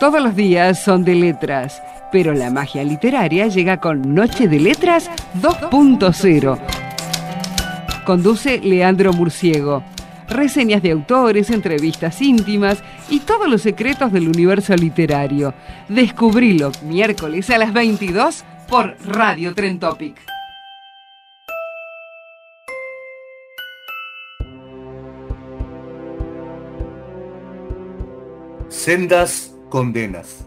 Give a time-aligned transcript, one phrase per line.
[0.00, 5.10] Todos los días son de letras, pero la magia literaria llega con Noche de Letras
[5.42, 6.58] 2.0.
[8.06, 9.84] Conduce Leandro Murciego.
[10.26, 15.52] Reseñas de autores, entrevistas íntimas y todos los secretos del universo literario.
[15.90, 20.16] Descubrilo miércoles a las 22 por Radio Tren Topic.
[28.70, 30.44] Sendas condenas.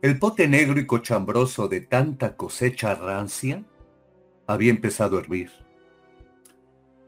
[0.00, 3.64] El pote negro y cochambroso de tanta cosecha rancia
[4.46, 5.50] había empezado a hervir.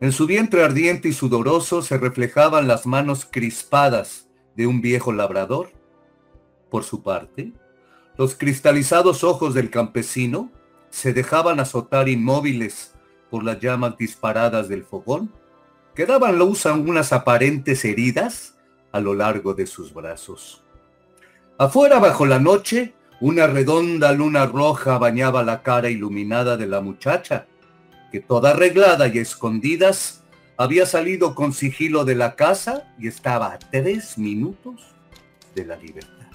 [0.03, 5.71] En su vientre ardiente y sudoroso se reflejaban las manos crispadas de un viejo labrador.
[6.71, 7.53] Por su parte,
[8.19, 10.51] los cristalizados ojos del campesino
[10.91, 12.95] se dejaban azotar inmóviles
[13.31, 15.33] por las llamas disparadas del fogón,
[15.95, 18.52] que daban luz a unas aparentes heridas
[18.93, 20.63] a lo largo de sus brazos.
[21.59, 27.47] Afuera, bajo la noche, una redonda luna roja bañaba la cara iluminada de la muchacha,
[28.11, 30.23] que toda arreglada y escondidas
[30.57, 34.81] había salido con sigilo de la casa y estaba a tres minutos
[35.55, 36.27] de la libertad.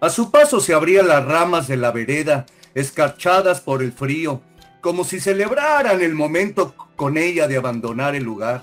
[0.00, 4.40] A su paso se abrían las ramas de la vereda, escarchadas por el frío,
[4.80, 8.62] como si celebraran el momento con ella de abandonar el lugar.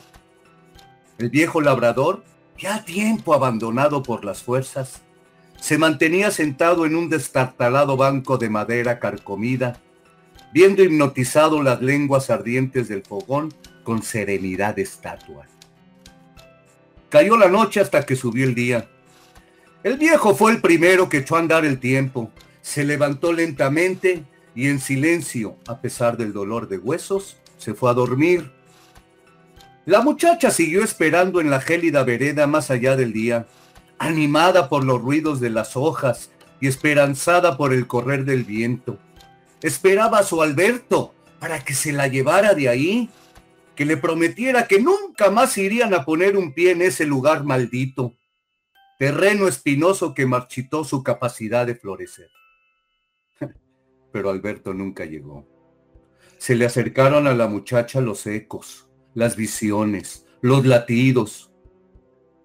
[1.17, 2.23] El viejo labrador
[2.57, 5.01] ya tiempo abandonado por las fuerzas,
[5.59, 9.79] se mantenía sentado en un destartalado banco de madera carcomida,
[10.53, 13.53] viendo hipnotizado las lenguas ardientes del fogón
[13.83, 15.47] con serenidad de estatua.
[17.09, 18.89] Cayó la noche hasta que subió el día.
[19.83, 22.31] El viejo fue el primero que echó a andar el tiempo.
[22.61, 24.23] Se levantó lentamente
[24.55, 28.51] y en silencio, a pesar del dolor de huesos, se fue a dormir
[29.85, 33.45] la muchacha siguió esperando en la gélida vereda más allá del día,
[33.99, 38.97] animada por los ruidos de las hojas y esperanzada por el correr del viento.
[39.61, 43.09] Esperaba a su Alberto para que se la llevara de ahí,
[43.75, 48.15] que le prometiera que nunca más irían a poner un pie en ese lugar maldito,
[48.97, 52.31] terreno espinoso que marchitó su capacidad de florecer.
[54.11, 55.45] Pero Alberto nunca llegó.
[56.39, 58.84] Se le acercaron a la muchacha los ecos
[59.15, 61.49] las visiones, los latidos.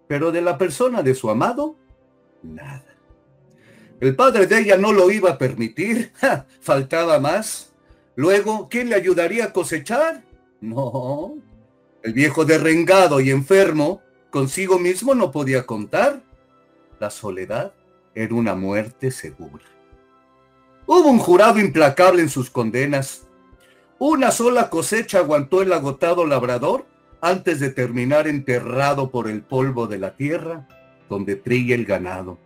[0.09, 1.77] Pero de la persona de su amado,
[2.43, 2.87] nada.
[4.01, 6.13] El padre de ella no lo iba a permitir.
[6.61, 7.75] faltaba más.
[8.17, 10.25] Luego, ¿quién le ayudaría a cosechar?
[10.61, 11.35] No.
[12.03, 16.23] El viejo derrengado y enfermo consigo mismo no podía contar.
[16.99, 17.75] La soledad
[18.15, 19.65] era una muerte segura.
[20.87, 23.27] Hubo un jurado implacable en sus condenas.
[24.03, 26.87] Una sola cosecha aguantó el agotado labrador
[27.21, 30.67] antes de terminar enterrado por el polvo de la tierra
[31.11, 32.39] donde trilla el ganado.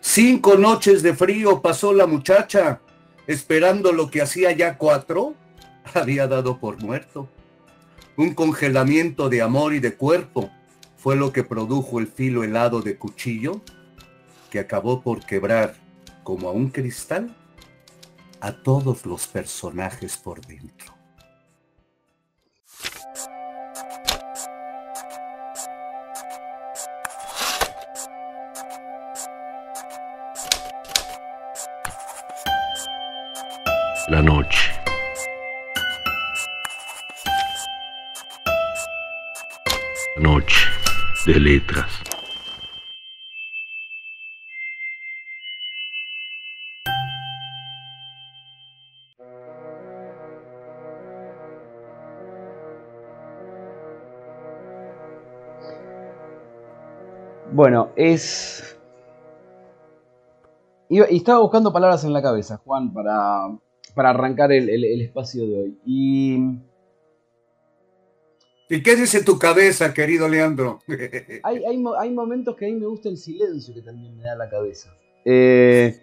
[0.00, 2.80] Cinco noches de frío pasó la muchacha,
[3.26, 5.34] esperando lo que hacía ya cuatro,
[5.92, 7.28] había dado por muerto.
[8.16, 10.48] Un congelamiento de amor y de cuerpo
[10.96, 13.60] fue lo que produjo el filo helado de cuchillo
[14.48, 15.74] que acabó por quebrar
[16.24, 17.36] como a un cristal
[18.40, 20.94] a todos los personajes por dentro.
[34.08, 34.72] La noche.
[40.16, 40.66] Noche
[41.26, 42.07] de letras.
[57.68, 58.78] Bueno, es.
[60.88, 63.42] Y, estaba buscando palabras en la cabeza, Juan, para,
[63.94, 65.78] para arrancar el, espacio de hoy.
[65.84, 66.38] Y.
[68.70, 70.78] ¿Y qué dice tu cabeza, querido Leandro?
[71.42, 74.48] hay, hay, momentos que a mí me gusta el silencio que también me da la
[74.48, 74.90] cabeza.
[75.30, 76.00] Eh,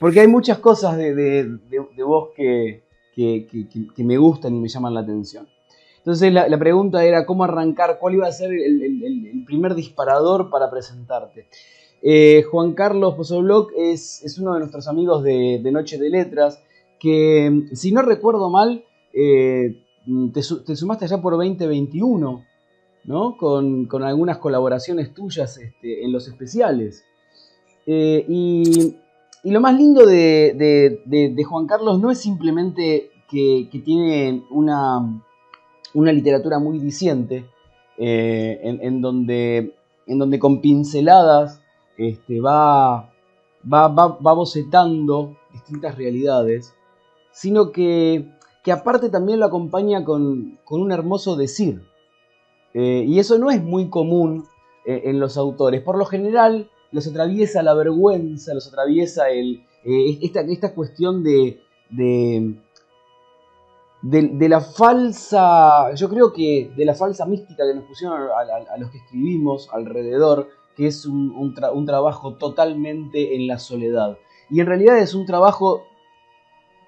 [0.00, 2.82] porque hay muchas cosas de, de, vos que,
[3.14, 5.46] que, me gustan y me llaman la atención.
[6.08, 11.48] Entonces la, pregunta era cómo arrancar, cuál iba a ser el, primer disparador para presentarte.
[12.00, 16.62] Eh, Juan Carlos Pozobloc es, es, uno de nuestros amigos de, Noche de Letras,
[16.98, 19.82] que si no recuerdo mal, eh,
[20.32, 22.42] te, sumaste allá por 2021,
[23.04, 23.36] ¿no?
[23.36, 27.04] Con, algunas colaboraciones tuyas este, en los especiales.
[27.86, 28.96] Eh, y,
[29.44, 35.22] lo más lindo de, Juan Carlos no es simplemente que tiene una,
[35.98, 37.44] una literatura muy diciente,
[37.98, 39.74] eh, en, donde,
[40.06, 41.60] en donde con pinceladas
[41.96, 43.10] este, va,
[43.70, 46.72] va, va, bocetando distintas realidades,
[47.32, 48.30] sino que,
[48.62, 51.82] que, aparte también lo acompaña con, un hermoso decir.
[52.74, 54.44] Eh, y eso no es muy común
[54.86, 55.82] eh, en los autores.
[55.82, 61.60] Por lo general los atraviesa la vergüenza, los atraviesa el, esta, esta, cuestión de,
[64.02, 68.98] la falsa, yo creo que de la falsa mística que nos pusieron a, los que
[68.98, 74.16] escribimos alrededor, que es un, trabajo totalmente en la soledad.
[74.50, 75.82] Y en realidad es un trabajo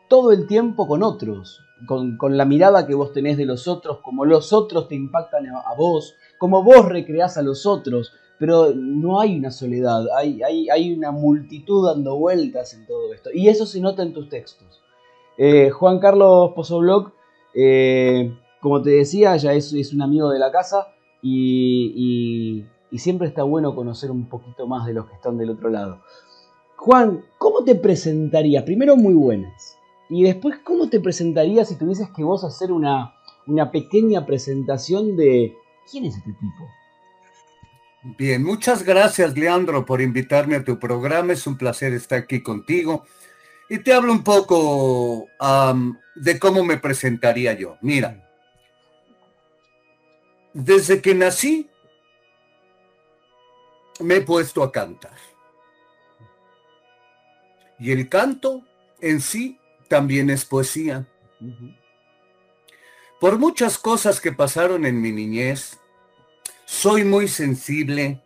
[0.08, 4.24] todo el tiempo con otros, con, la mirada que vos tenés de los otros, como
[4.24, 9.36] los otros te impactan a, vos, como vos recreás a los otros, pero no hay
[9.36, 13.30] una soledad, hay, hay, hay una multitud dando vueltas en todo esto.
[13.34, 14.79] Y eso se nota en tus textos.
[15.36, 17.12] Eh, Juan Carlos Pozobloc,
[17.54, 20.88] eh, como te decía, ya es, un amigo de la casa
[21.22, 22.66] y,
[22.96, 26.02] siempre está bueno conocer un poquito más de los que están del otro lado.
[26.76, 28.64] Juan, ¿cómo te presentarías?
[28.64, 29.78] Primero, muy buenas.
[30.08, 33.14] Y después, ¿cómo te presentarías si tuvieses que vos hacer una,
[33.46, 35.56] una pequeña presentación de
[35.90, 36.64] quién es este tipo?
[38.02, 41.34] Bien, muchas gracias Leandro por invitarme a tu programa.
[41.34, 43.04] Es un placer estar aquí contigo.
[43.70, 45.28] Y te hablo un poco
[46.16, 47.78] de cómo me presentaría yo.
[47.80, 48.28] Mira,
[50.52, 51.70] desde que nací
[54.00, 55.16] me he puesto a cantar.
[57.78, 58.62] Y el canto
[59.00, 59.58] en sí
[59.88, 61.06] también es poesía.
[63.20, 65.78] Por muchas cosas que pasaron en mi niñez,
[66.64, 68.22] soy muy sensible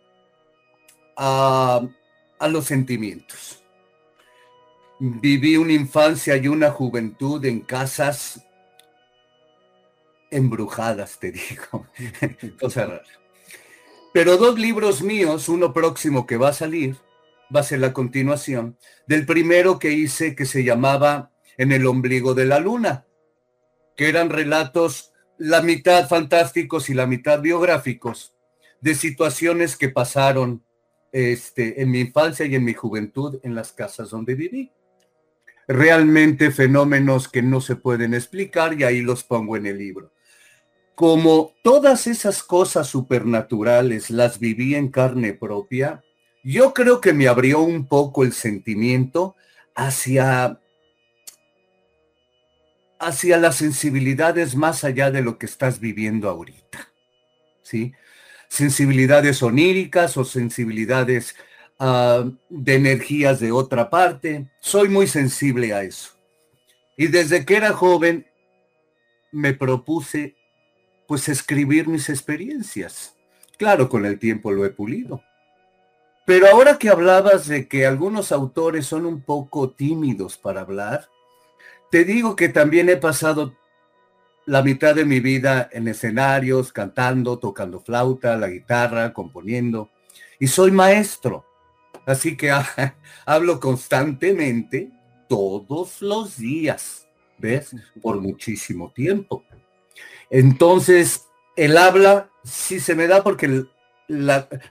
[1.17, 1.81] a,
[2.47, 3.64] los sentimientos.
[4.99, 8.45] Viví una infancia y una juventud en casas
[10.31, 11.87] embrujadas, te digo.
[12.59, 13.03] Cosa rara.
[14.13, 16.95] Pero dos libros míos, uno próximo que va a salir,
[17.53, 18.77] va a ser la continuación,
[19.07, 23.05] del primero que hice que se llamaba En el ombligo de la luna,
[23.97, 28.33] que eran relatos la mitad fantásticos y la mitad biográficos
[28.79, 30.63] de situaciones que pasaron
[31.11, 34.71] este, en mi infancia y en mi juventud en las casas donde viví
[35.67, 40.11] realmente fenómenos que no se pueden explicar y ahí los pongo en el libro.
[40.95, 46.03] Como todas esas cosas supernaturales las viví en carne propia,
[46.43, 49.35] yo creo que me abrió un poco el sentimiento
[49.75, 50.59] hacia
[52.97, 56.91] hacia las sensibilidades más allá de lo que estás viviendo ahorita.
[57.61, 57.93] ¿Sí?
[58.47, 61.35] Sensibilidades oníricas o sensibilidades
[61.77, 64.49] Ah, de energías de otra parte.
[64.59, 66.11] Soy muy sensible a eso.
[66.95, 68.25] Y desde que era joven
[69.31, 70.35] me propuse
[71.07, 73.15] pues escribir mis experiencias.
[73.57, 75.21] Claro, con el tiempo lo he pulido.
[76.25, 81.09] Pero ahora que hablabas de que algunos autores son un poco tímidos para hablar,
[81.91, 83.55] te digo que también he pasado
[84.45, 89.89] la mitad de mi vida en escenarios, cantando, tocando flauta, la guitarra, componiendo,
[90.39, 91.45] y soy maestro.
[92.05, 92.51] Así que
[93.25, 94.91] hablo constantemente
[95.27, 97.75] todos los días, ¿ves?
[98.01, 99.43] Por muchísimo tiempo.
[100.29, 103.65] Entonces, el habla sí se me da porque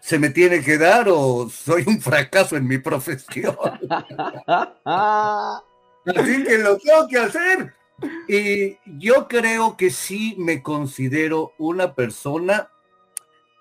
[0.00, 3.56] se me tiene que dar o soy un fracaso en mi profesión.
[4.84, 7.74] Así que lo tengo que hacer.
[8.28, 12.70] Y yo creo que sí me considero una persona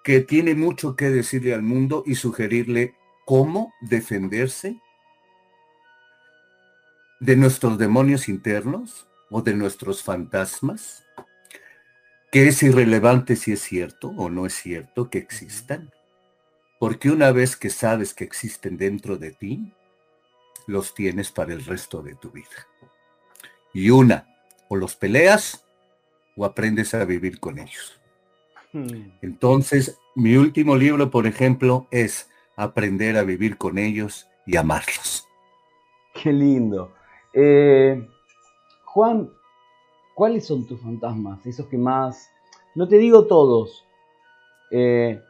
[0.03, 4.80] que tiene mucho que decirle al mundo y sugerirle cómo defenderse
[7.20, 11.06] de nuestros demonios internos o de nuestros fantasmas,
[12.32, 15.92] que es irrelevante si es cierto o no es cierto que existan,
[16.80, 19.74] porque una vez que sabes que existen dentro de ti,
[20.68, 22.68] los tienes para el resto de tu vida.
[23.74, 24.27] Y una,
[24.68, 25.65] o los peleas
[26.36, 28.00] o aprendes a vivir con ellos.
[28.72, 29.12] Hmm.
[29.22, 35.28] Entonces, mi último libro, por ejemplo, es aprender a vivir con ellos y amarlos.
[36.14, 36.94] Qué lindo.
[37.34, 38.08] Eh,
[38.86, 39.30] Juan,
[40.14, 41.46] ¿cuáles son tus fantasmas?
[41.46, 42.30] Esos que más,
[42.76, 43.86] no te digo todos,
[44.72, 45.22] eh,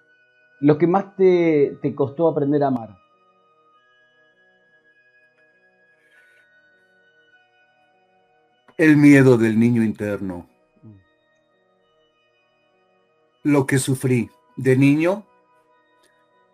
[0.60, 2.98] los que más te, te costó aprender a amar.
[8.78, 10.50] El miedo del niño interno.
[13.44, 15.26] Lo que sufrí de niño,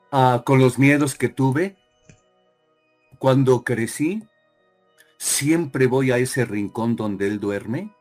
[0.10, 1.78] con los miedos que tuve,
[3.20, 4.24] cuando crecí,
[5.18, 7.94] siempre voy a ese rincón donde él duerme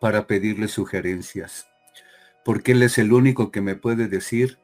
[0.00, 1.68] para pedirle sugerencias,
[2.44, 4.58] porque él es el único que me puede decir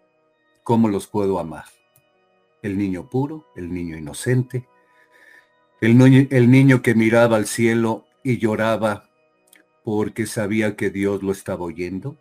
[0.62, 1.64] cómo los puedo amar.
[2.62, 4.66] El niño puro, el niño inocente,
[5.80, 9.08] el niño que miraba al cielo y lloraba
[9.84, 12.16] porque sabía que Dios lo estaba oyendo.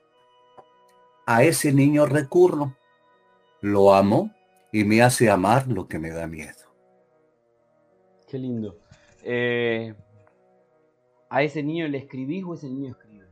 [1.26, 2.76] A ese niño recurro,
[3.62, 4.36] lo amo
[4.74, 6.76] y me hace amar lo que me da miedo.
[8.28, 8.80] Qué lindo.
[9.22, 9.94] Eh,
[11.30, 13.28] ¿A ese niño le escribís o ese niño escribe?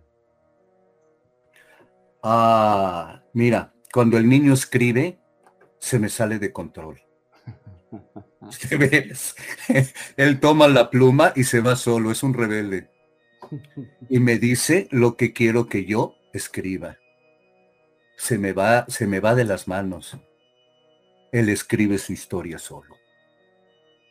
[2.21, 5.19] Ah, mira, cuando el niño escribe,
[5.79, 7.01] se me sale de control.
[8.77, 9.35] ves?
[10.17, 12.91] Él toma la pluma y se va solo, es un rebelde.
[14.09, 16.97] Y me dice lo que quiero que yo escriba.
[18.15, 20.19] Se me va, se me va de las manos.
[21.31, 22.95] Él escribe su historia solo.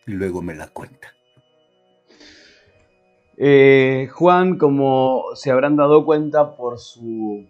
[0.06, 1.08] Y luego me la cuenta.
[3.36, 7.46] Eh, Juan, como se habrán dado cuenta por su,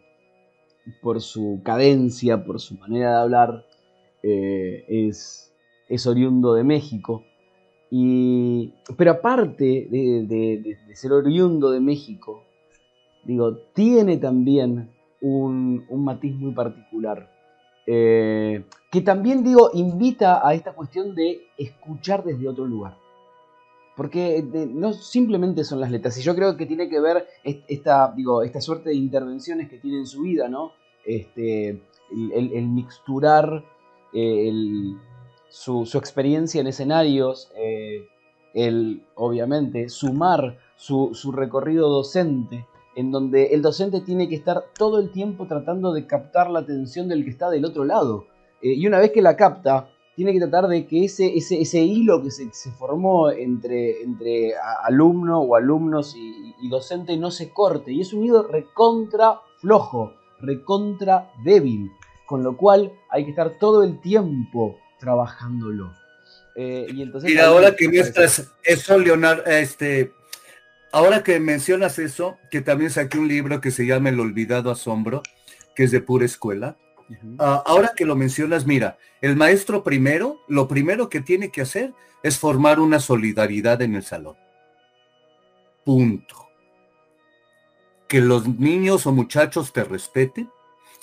[1.03, 3.67] por su cadencia, por su manera de hablar,
[4.23, 5.53] eh, es,
[5.89, 7.25] es, oriundo de México.
[7.91, 12.45] Y, pero aparte de, ser oriundo de México,
[13.25, 17.33] digo, tiene también un, matiz muy particular.
[17.87, 22.99] Eh, que también, digo, invita a esta cuestión de escuchar desde otro lugar.
[23.97, 24.43] Porque
[24.73, 28.61] no simplemente son las letras, y yo creo que tiene que ver esta, digo, esta
[28.61, 30.73] suerte de intervenciones que tiene en su vida, ¿no?
[31.05, 33.65] Este, el, mixturar
[34.13, 34.51] eh,
[35.49, 38.07] su, experiencia en escenarios, eh,
[38.55, 42.67] el, obviamente, sumar su, recorrido docente,
[42.97, 47.09] en donde el docente tiene que estar todo el tiempo tratando de captar la atención
[47.09, 48.27] del que está del otro lado.
[48.63, 51.79] Eh, y una vez que la capta, tiene que tratar de que ese, ese, ese
[51.79, 54.53] hilo que se, formó entre, entre
[54.85, 57.91] alumno o alumnos y, docente no se corte.
[57.91, 61.91] Y es un hilo recontra flojo, recontra débil.
[62.27, 65.93] Con lo cual hay que estar todo el tiempo trabajándolo.
[66.55, 70.13] Eh, y entonces, ahora que muestras eso, Leonardo, este,
[70.93, 75.23] ahora que mencionas eso, que también saqué un libro que se llama El Olvidado Asombro,
[75.75, 76.77] que es de pura escuela.
[77.39, 81.93] Ah, ahora que lo mencionas, mira, el maestro primero, lo primero que tiene que hacer
[82.23, 84.37] es formar una solidaridad en el salón.
[85.85, 86.49] Punto.
[88.09, 90.51] Que los niños o muchachos te respeten,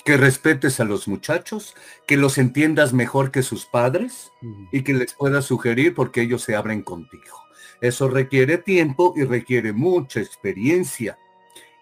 [0.04, 1.74] que respetes a los muchachos,
[2.06, 4.30] que los entiendas mejor que sus padres
[4.72, 7.42] y que les puedas sugerir porque ellos se abren contigo.
[7.80, 11.18] Eso requiere tiempo y requiere mucha experiencia.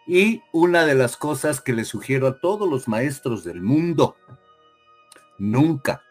[0.07, 4.17] Y una de las cosas que le sugiero a todos los maestros del mundo,
[5.39, 6.03] nunca,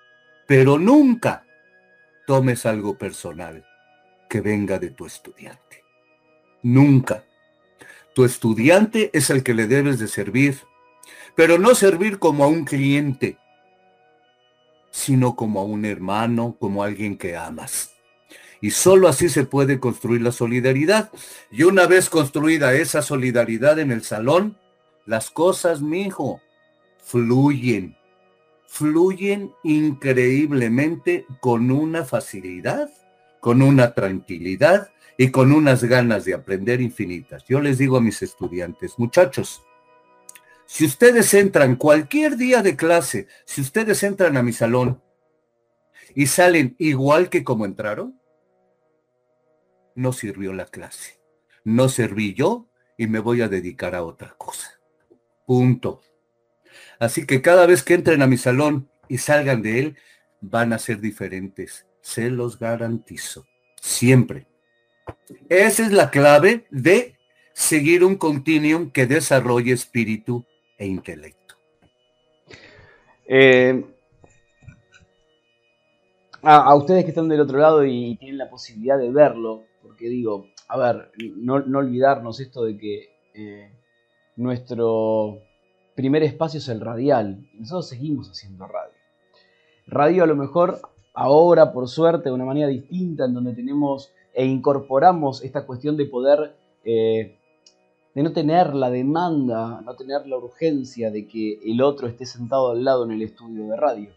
[0.47, 1.45] pero nunca
[2.27, 3.65] tomes algo personal
[4.29, 5.83] que venga de tu estudiante.
[6.61, 7.23] Nunca.
[8.13, 10.59] Tu estudiante es el que le debes de servir,
[11.35, 13.37] pero no servir como a un cliente,
[14.89, 17.94] sino como a un hermano, como a alguien que amas.
[18.65, 21.11] Y solo así se puede construir la solidaridad.
[21.51, 24.57] Y una vez construida esa solidaridad en el salón,
[25.05, 26.41] las cosas, mijo,
[27.03, 27.95] fluyen.
[28.65, 32.89] Fluyen increíblemente con una facilidad,
[33.39, 37.45] con una tranquilidad y con unas ganas de aprender infinitas.
[37.47, 39.61] Yo les digo a mis estudiantes, muchachos,
[40.65, 45.03] si ustedes entran cualquier día de clase, si ustedes entran a mi salón
[46.15, 48.19] y salen igual que como entraron,
[49.95, 51.19] no sirvió la clase.
[51.63, 54.79] No serví yo y me voy a dedicar a otra cosa.
[55.45, 56.01] Punto.
[56.99, 59.97] Así que cada vez que entren a mi salón y salgan de él,
[60.41, 61.87] van a ser diferentes.
[62.01, 63.45] Se los garantizo.
[63.81, 64.47] Siempre.
[65.49, 67.15] Esa es la clave de
[67.53, 70.45] seguir un continuum que desarrolle espíritu
[70.77, 71.55] e intelecto.
[73.27, 73.83] Eh,
[76.41, 79.63] a, ustedes que están del otro lado y tienen la posibilidad de verlo,
[79.95, 83.71] porque digo, a ver, no, olvidarnos esto de que eh,
[84.35, 85.39] nuestro
[85.95, 88.91] primer espacio es el radial, nosotros seguimos haciendo radio.
[89.87, 90.81] Radio a lo mejor
[91.13, 96.07] ahora, por suerte, de una manera distinta, en donde tenemos e incorporamos esta cuestión de
[96.07, 97.37] poder eh,
[98.13, 102.71] de no tener la demanda, no tener la urgencia de que el otro esté sentado
[102.71, 104.09] al lado en el estudio de radio.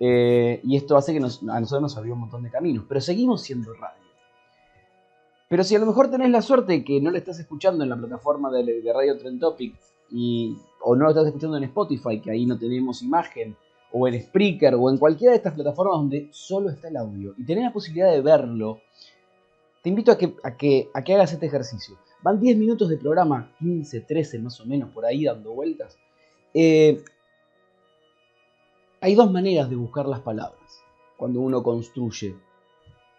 [0.00, 3.40] Eh, y esto hace que a nosotros nos abrió un montón de caminos, pero seguimos
[3.40, 4.07] siendo radio.
[5.48, 7.96] Pero si a lo mejor tenés la suerte que no lo estás escuchando en la
[7.96, 9.74] plataforma de, Radio Trend Topic
[10.10, 13.56] y, o no lo estás escuchando en Spotify, que ahí no tenemos imagen,
[13.92, 17.44] o en Spreaker, o en cualquiera de estas plataformas donde solo está el audio, y
[17.44, 18.80] tenés la posibilidad de verlo,
[19.82, 21.96] te invito a que, a que, a que hagas este ejercicio.
[22.22, 25.96] Van 10 minutos de programa, 15, 13 más o menos, por ahí dando vueltas.
[26.52, 27.02] Eh,
[29.00, 30.82] hay dos maneras de buscar las palabras
[31.16, 32.36] cuando uno construye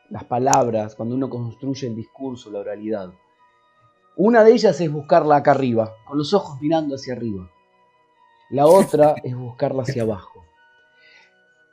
[0.09, 3.11] las palabras, cuando uno construye el discurso, la oralidad.
[4.17, 7.49] Una de ellas es buscarla acá arriba, con los ojos mirando hacia arriba.
[8.49, 10.43] La otra es buscarla hacia abajo.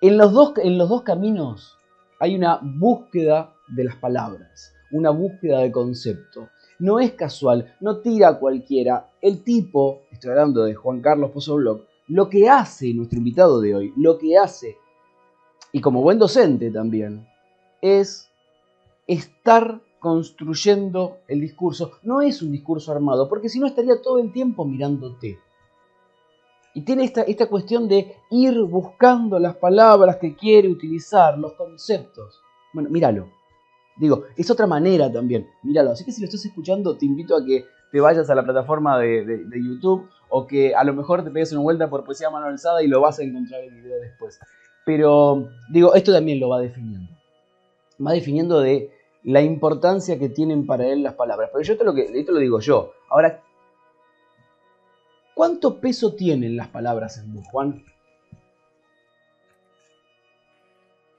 [0.00, 1.78] En los dos, en los dos caminos
[2.20, 6.50] hay una búsqueda de las palabras, una búsqueda de concepto.
[6.78, 9.10] No es casual, no tira a cualquiera.
[9.22, 13.92] El tipo, estoy hablando de Juan Carlos Pozobloc, lo que hace nuestro invitado de hoy,
[13.96, 14.76] lo que hace,
[15.72, 17.26] y como buen docente también,
[17.80, 18.30] es
[19.06, 21.92] estar construyendo el discurso.
[22.02, 25.38] No es un discurso armado, porque si no estaría todo el tiempo mirándote.
[26.74, 32.40] Y tiene esta, esta cuestión de ir buscando las palabras que quiere utilizar, los conceptos.
[32.74, 33.30] Bueno, míralo.
[33.96, 35.48] Digo, es otra manera también.
[35.62, 35.92] Míralo.
[35.92, 38.98] Así que si lo estás escuchando, te invito a que te vayas a la plataforma
[38.98, 42.46] de, de YouTube o que a lo mejor te pegues una vuelta por poesía mano
[42.46, 44.38] alzada y lo vas a encontrar el video después.
[44.84, 47.15] Pero digo, esto también lo va definiendo.
[48.04, 48.92] Va definiendo de
[49.24, 51.50] la importancia que tienen para él las palabras.
[51.52, 52.92] Pero yo esto lo, que, esto lo digo yo.
[53.08, 53.42] Ahora,
[55.34, 57.84] ¿cuánto peso tienen las palabras en vos, Juan?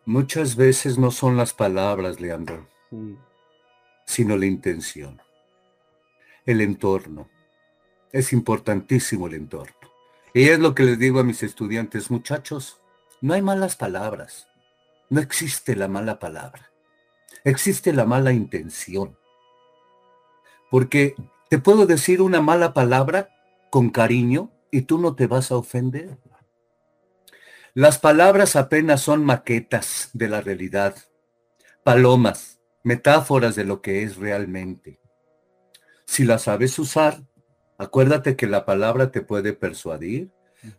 [0.06, 2.68] Muchas veces no son las palabras, Leandro,
[4.06, 5.22] sino la intención,
[6.46, 7.28] el entorno
[8.12, 9.76] es importantísimo el entorno.
[10.34, 12.80] Y es lo que les digo a mis estudiantes, muchachos,
[13.22, 14.48] no hay malas palabras.
[15.10, 16.72] No existe la mala palabra.
[17.44, 19.18] Existe la mala intención.
[20.70, 21.16] Porque
[21.50, 23.30] te puedo decir una mala palabra
[23.70, 26.18] con cariño y tú no te vas a ofender.
[27.74, 30.96] Las palabras apenas son maquetas de la realidad,
[31.84, 35.00] palomas, metáforas de lo que es realmente.
[36.06, 37.22] Si las sabes usar,
[37.78, 40.32] Acuérdate que la palabra te puede persuadir,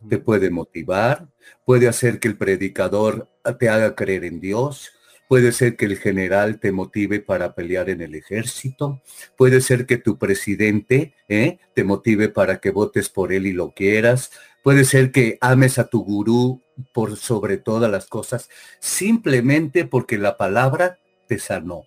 [0.09, 1.27] te puede motivar,
[1.65, 3.27] puede hacer que el predicador
[3.59, 4.91] te haga creer en Dios,
[5.27, 9.01] puede ser que el general te motive para pelear en el ejército,
[9.37, 11.59] puede ser que tu presidente ¿eh?
[11.75, 14.31] te motive para que votes por él y lo quieras,
[14.63, 16.61] puede ser que ames a tu gurú
[16.93, 21.83] por sobre todas las cosas, simplemente porque la palabra te sanó,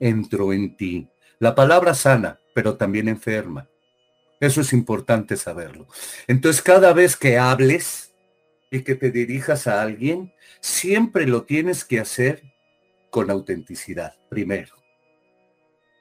[0.00, 1.08] entró en ti.
[1.38, 3.68] La palabra sana, pero también enferma.
[4.40, 5.86] Eso es importante saberlo.
[6.26, 8.12] Entonces, cada vez que hables
[8.70, 12.42] y que te dirijas a alguien, siempre lo tienes que hacer
[13.10, 14.74] con autenticidad, primero.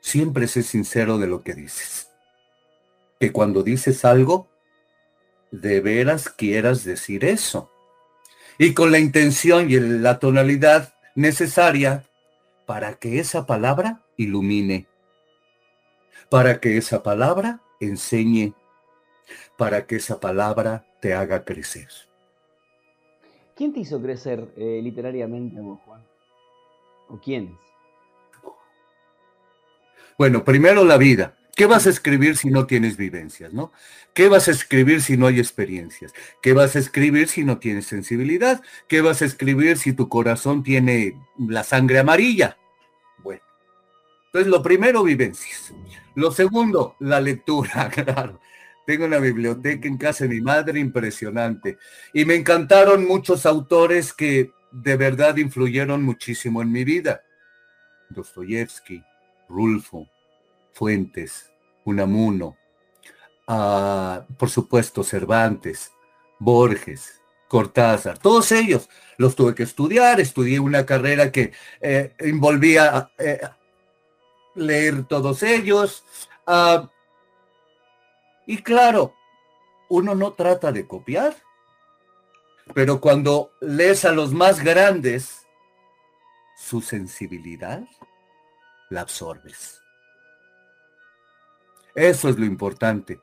[0.02, 2.10] Siempre sé sincero de lo que dices.
[3.20, 4.50] Que cuando dices algo,
[5.52, 7.72] de veras quieras decir eso.
[8.58, 12.04] Y con la intención y la tonalidad necesaria
[12.66, 14.88] para que esa palabra ilumine.
[16.30, 18.54] Para que esa palabra enseñe
[19.58, 21.88] para que esa palabra te haga crecer.
[23.56, 26.04] ¿Quién te hizo crecer eh, literariamente vos, Juan?
[27.08, 27.56] ¿O quiénes?
[30.18, 31.36] Bueno, primero la vida.
[31.56, 33.72] ¿Qué vas a escribir si no tienes vivencias, no?
[34.14, 36.14] ¿Qué vas a escribir si no hay experiencias?
[36.42, 38.62] ¿Qué vas a escribir si no tienes sensibilidad?
[38.90, 42.58] ¿Qué vas a escribir si tu corazón tiene la sangre amarilla?
[44.36, 45.74] Entonces lo primero, vivencias.
[46.16, 48.42] Lo segundo, la lectura, claro.
[48.86, 51.78] Tengo una biblioteca en casa de mi madre impresionante.
[52.14, 57.22] Y me encantaron muchos autores que de verdad influyeron muchísimo en mi vida.
[58.10, 59.02] Dostoyevsky,
[59.48, 60.06] Rulfo,
[60.74, 61.50] Fuentes,
[61.86, 62.58] Unamuno,
[63.48, 65.94] ah, por supuesto Cervantes,
[66.40, 73.40] Borges, Cortázar, todos ellos los tuve que estudiar, estudié una carrera que eh, envolvía eh,
[74.56, 76.04] leer todos ellos.
[76.48, 76.90] Ah,
[78.48, 79.14] y claro,
[79.90, 81.36] uno no trata de copiar,
[82.74, 85.46] pero cuando lees a los más grandes,
[86.58, 87.84] su sensibilidad
[88.90, 89.82] la absorbes.
[91.96, 93.20] Eso es lo importante,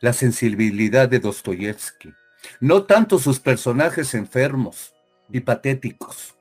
[0.00, 2.12] la sensibilidad de Dostoyevsky.
[2.60, 4.94] No tanto sus personajes enfermos
[5.30, 6.37] y patéticos,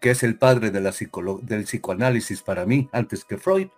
[0.00, 3.68] que es el padre del psicoanálisis para mí, antes que Freud.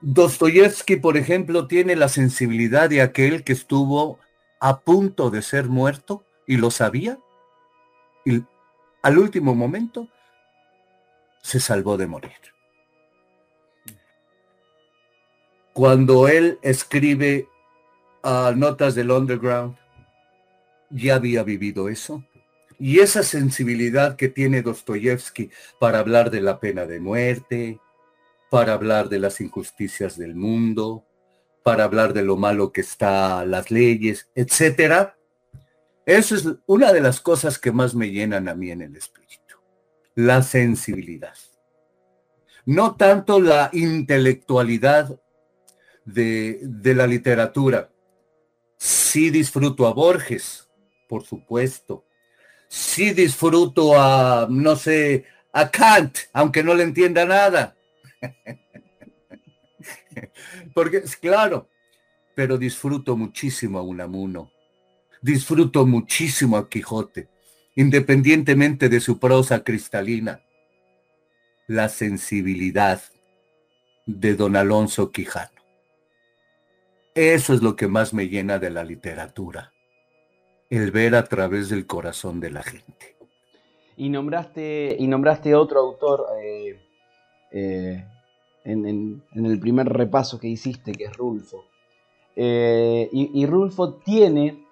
[0.00, 4.18] Dostoyevsky, por ejemplo, tiene la sensibilidad de aquel que estuvo
[4.58, 7.18] a punto de ser muerto y lo sabía.
[8.24, 8.42] Y
[9.02, 10.08] al último momento
[11.42, 12.32] se salvó de morir.
[15.72, 17.48] Cuando él escribe
[18.22, 19.76] a Notas del Underground,
[20.90, 22.24] ya había vivido eso.
[22.78, 27.80] Y esa sensibilidad que tiene Dostoyevsky para hablar de la pena de muerte,
[28.50, 31.04] para hablar de las injusticias del mundo,
[31.64, 35.18] para hablar de lo malo que está las leyes, etcétera.
[36.04, 39.56] Eso es una de las cosas que más me llenan a mí en el espíritu,
[40.14, 41.34] la sensibilidad.
[42.64, 45.20] No tanto la intelectualidad
[46.04, 47.90] de, de la literatura.
[48.78, 50.68] Sí disfruto a Borges,
[51.08, 52.05] por supuesto.
[52.68, 57.76] Sí disfruto a, no sé, a Kant, aunque no le entienda nada.
[60.74, 61.68] Porque es claro,
[62.34, 64.50] pero disfruto muchísimo a Unamuno.
[65.22, 67.28] Disfruto muchísimo a Quijote,
[67.74, 70.42] independientemente de su prosa cristalina.
[71.66, 73.02] La sensibilidad
[74.06, 75.50] de don Alonso Quijano.
[77.14, 79.72] Eso es lo que más me llena de la literatura.
[80.68, 83.16] El ver a través del corazón de la gente.
[83.96, 86.78] Y nombraste, y nombraste otro autor eh,
[87.52, 88.04] eh,
[88.64, 91.64] en, el primer repaso que hiciste, que es Rulfo.
[92.34, 94.64] Eh, y, Rulfo tiene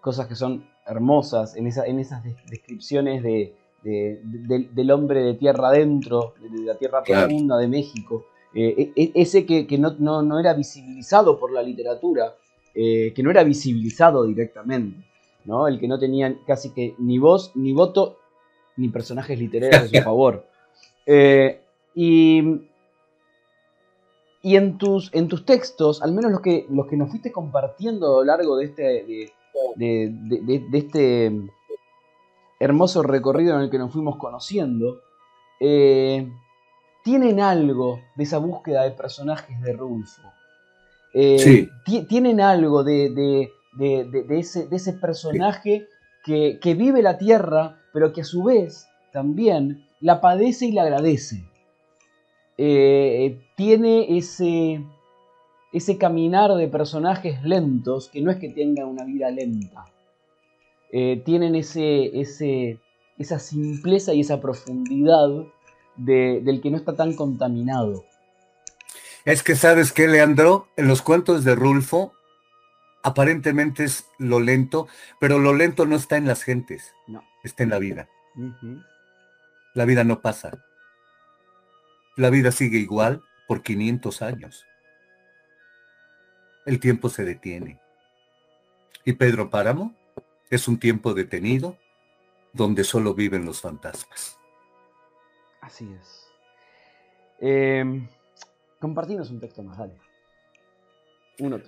[0.00, 6.64] cosas que son hermosas en, en esas descripciones de, del hombre de tierra adentro, de
[6.64, 8.26] la tierra profunda de México.
[8.54, 12.34] E, e, ese que, no, era visibilizado por la literatura,
[12.76, 15.06] que no era visibilizado directamente,
[15.46, 15.66] ¿no?
[15.66, 18.18] el que no tenía casi que ni voz, ni voto,
[18.76, 20.46] ni personajes literarios a su favor.
[21.06, 21.60] Eh,
[21.94, 22.42] y,
[24.42, 28.06] y en, tus, en tus textos, al menos los que, los que nos fuiste compartiendo
[28.06, 29.32] a lo largo de este,
[29.76, 31.32] de, este
[32.60, 35.00] hermoso recorrido en el que nos fuimos conociendo,
[35.60, 36.30] eh,
[37.02, 40.22] tienen algo de esa búsqueda de personajes de Rulfo.
[41.18, 41.70] Eh,
[42.08, 43.48] tienen algo de,
[44.28, 45.86] ese, ese, personaje
[46.22, 50.82] que, que, vive la tierra, pero que a su vez también la padece y la
[50.82, 51.42] agradece.
[52.58, 54.84] Eh, tiene ese,
[55.72, 59.86] ese caminar de personajes lentos que no es que tengan una vida lenta.
[60.92, 62.78] Eh, tienen ese, ese,
[63.16, 65.30] esa simpleza y esa profundidad
[65.96, 68.04] del que no está tan contaminado.
[69.26, 72.12] Es que sabes que, Leandro, en los cuentos de Rulfo,
[73.02, 74.86] aparentemente es lo lento,
[75.18, 77.24] pero lo lento no está en las gentes, no.
[77.42, 78.08] está en la vida.
[79.74, 80.64] La vida no pasa.
[82.14, 84.64] La vida sigue igual por 500 años.
[86.64, 87.80] El tiempo se detiene.
[89.04, 89.96] Y Pedro Páramo
[90.50, 91.76] es un tiempo detenido
[92.52, 94.38] donde solo viven los fantasmas.
[95.60, 96.28] Así es.
[97.40, 98.08] Eh,
[98.86, 99.94] compartimos un texto más, dale.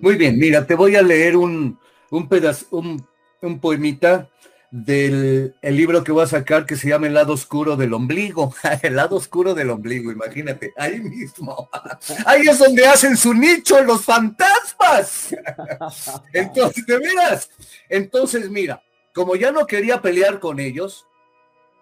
[0.00, 1.76] Muy bien, mira, te voy a leer un,
[2.10, 3.04] un pedazo, un,
[3.42, 4.30] un poemita
[4.70, 8.54] del el libro que voy a sacar que se llama El lado oscuro del ombligo.
[8.82, 11.68] el lado oscuro del ombligo, imagínate, ahí mismo.
[12.24, 15.34] ahí es donde hacen su nicho los fantasmas.
[16.32, 17.50] Entonces, de veras.
[17.88, 18.80] Entonces, mira,
[19.12, 21.04] como ya no quería pelear con ellos,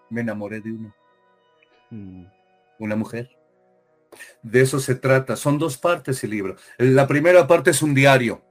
[0.09, 0.95] me enamoré de uno.
[1.91, 2.25] Mm.
[2.79, 3.36] Una mujer.
[4.41, 5.35] De eso se trata.
[5.35, 6.55] Son dos partes el libro.
[6.77, 8.43] La primera parte es un diario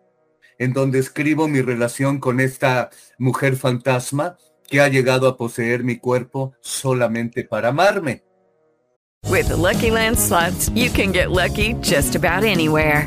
[0.59, 4.37] en donde escribo mi relación con esta mujer fantasma
[4.69, 8.25] que ha llegado a poseer mi cuerpo solamente para amarme.
[9.29, 10.19] With Lucky Land
[10.75, 13.07] you can get lucky just about anywhere.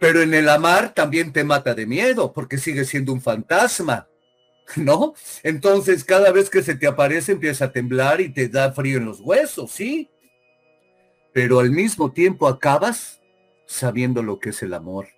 [0.00, 4.08] Pero en el amar también te mata de miedo, porque sigue siendo un fantasma,
[4.76, 5.14] ¿no?
[5.42, 9.04] Entonces cada vez que se te aparece empieza a temblar y te da frío en
[9.04, 10.10] los huesos, ¿sí?
[11.34, 13.20] Pero al mismo tiempo acabas
[13.66, 15.08] sabiendo lo que es el amor.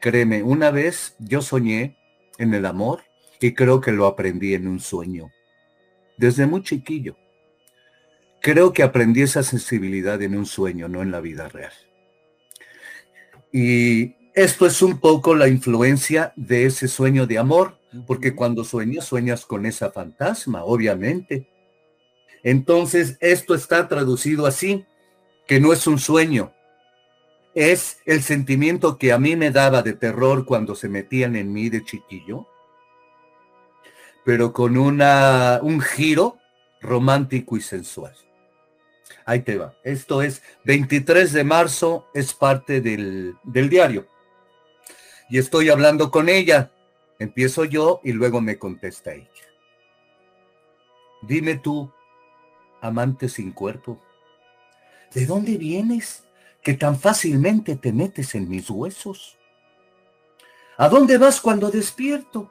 [0.00, 1.96] Créeme, una vez yo soñé
[2.38, 3.02] en el amor
[3.40, 5.30] y creo que lo aprendí en un sueño,
[6.16, 7.16] desde muy chiquillo.
[8.42, 11.72] Creo que aprendí esa sensibilidad en un sueño, no en la vida real.
[13.52, 19.06] Y esto es un poco la influencia de ese sueño de amor, porque cuando sueñas,
[19.06, 21.48] sueñas con esa fantasma, obviamente.
[22.42, 24.84] Entonces, esto está traducido así,
[25.46, 26.52] que no es un sueño,
[27.54, 31.68] es el sentimiento que a mí me daba de terror cuando se metían en mí
[31.68, 32.46] de chiquillo,
[34.24, 36.38] pero con una, un giro
[36.80, 38.14] romántico y sensual.
[39.28, 39.74] Ahí te va.
[39.84, 44.08] Esto es 23 de marzo, es parte del, del diario.
[45.28, 46.72] Y estoy hablando con ella.
[47.18, 49.28] Empiezo yo y luego me contesta ella.
[51.20, 51.92] Dime tú,
[52.80, 54.00] amante sin cuerpo,
[55.12, 56.24] ¿de dónde vienes
[56.62, 59.36] que tan fácilmente te metes en mis huesos?
[60.78, 62.50] ¿A dónde vas cuando despierto?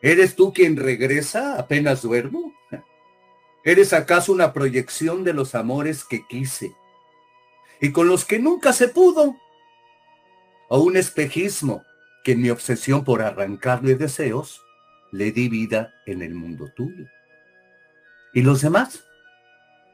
[0.00, 2.54] ¿Eres tú quien regresa apenas duermo?
[3.64, 6.74] ¿Eres acaso una proyección de los amores que quise
[7.80, 9.36] y con los que nunca se pudo?
[10.68, 11.82] ¿O un espejismo
[12.22, 14.62] que en mi obsesión por arrancarle deseos
[15.12, 17.06] le di vida en el mundo tuyo?
[18.34, 19.02] ¿Y los demás?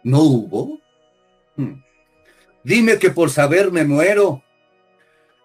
[0.02, 0.80] ¿No hubo?
[1.56, 1.82] Hmm.
[2.64, 4.42] Dime que por saber me muero.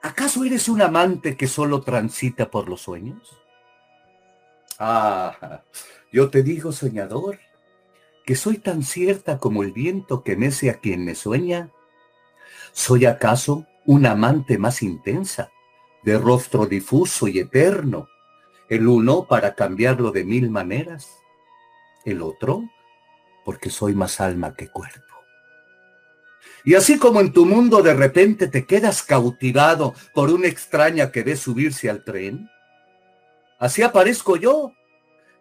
[0.02, 3.38] ¿Acaso eres un amante que solo transita por los sueños?
[4.80, 5.62] Ah,
[6.12, 7.40] yo te digo, soñador,
[8.26, 11.70] que soy tan cierta como el viento que mece a quien me sueña.
[12.72, 15.52] ¿Soy acaso un amante más intensa,
[16.04, 18.08] de rostro difuso y eterno,
[18.70, 21.10] el uno para cambiarlo de mil maneras,
[22.04, 22.64] el otro
[23.44, 25.02] porque soy más alma que cuerpo?
[26.64, 31.22] Y así como en tu mundo de repente te quedas cautivado por una extraña que
[31.22, 32.50] ve subirse al tren,
[33.58, 34.74] Así aparezco yo,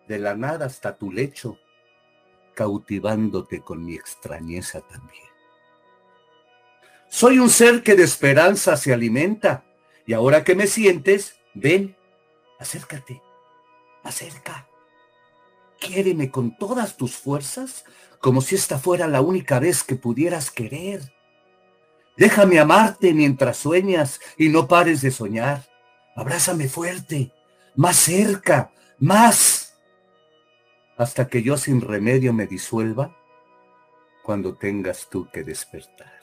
[0.06, 1.58] de la nada hasta tu lecho,
[2.54, 5.24] cautivándote con mi extrañeza también.
[7.08, 9.64] Soy un ser que de esperanza se alimenta,
[10.06, 11.96] y ahora que me sientes, ven,
[12.58, 13.22] acércate,
[14.02, 14.68] acerca.
[15.78, 17.84] Quiéreme con todas tus fuerzas,
[18.18, 21.12] como si esta fuera la única vez que pudieras querer.
[22.16, 25.68] Déjame amarte mientras sueñas y no pares de soñar.
[26.16, 27.32] Abrázame fuerte,
[27.76, 29.63] más cerca, más,
[30.96, 33.16] hasta que yo sin remedio me disuelva
[34.22, 36.14] cuando tengas tú que despertar.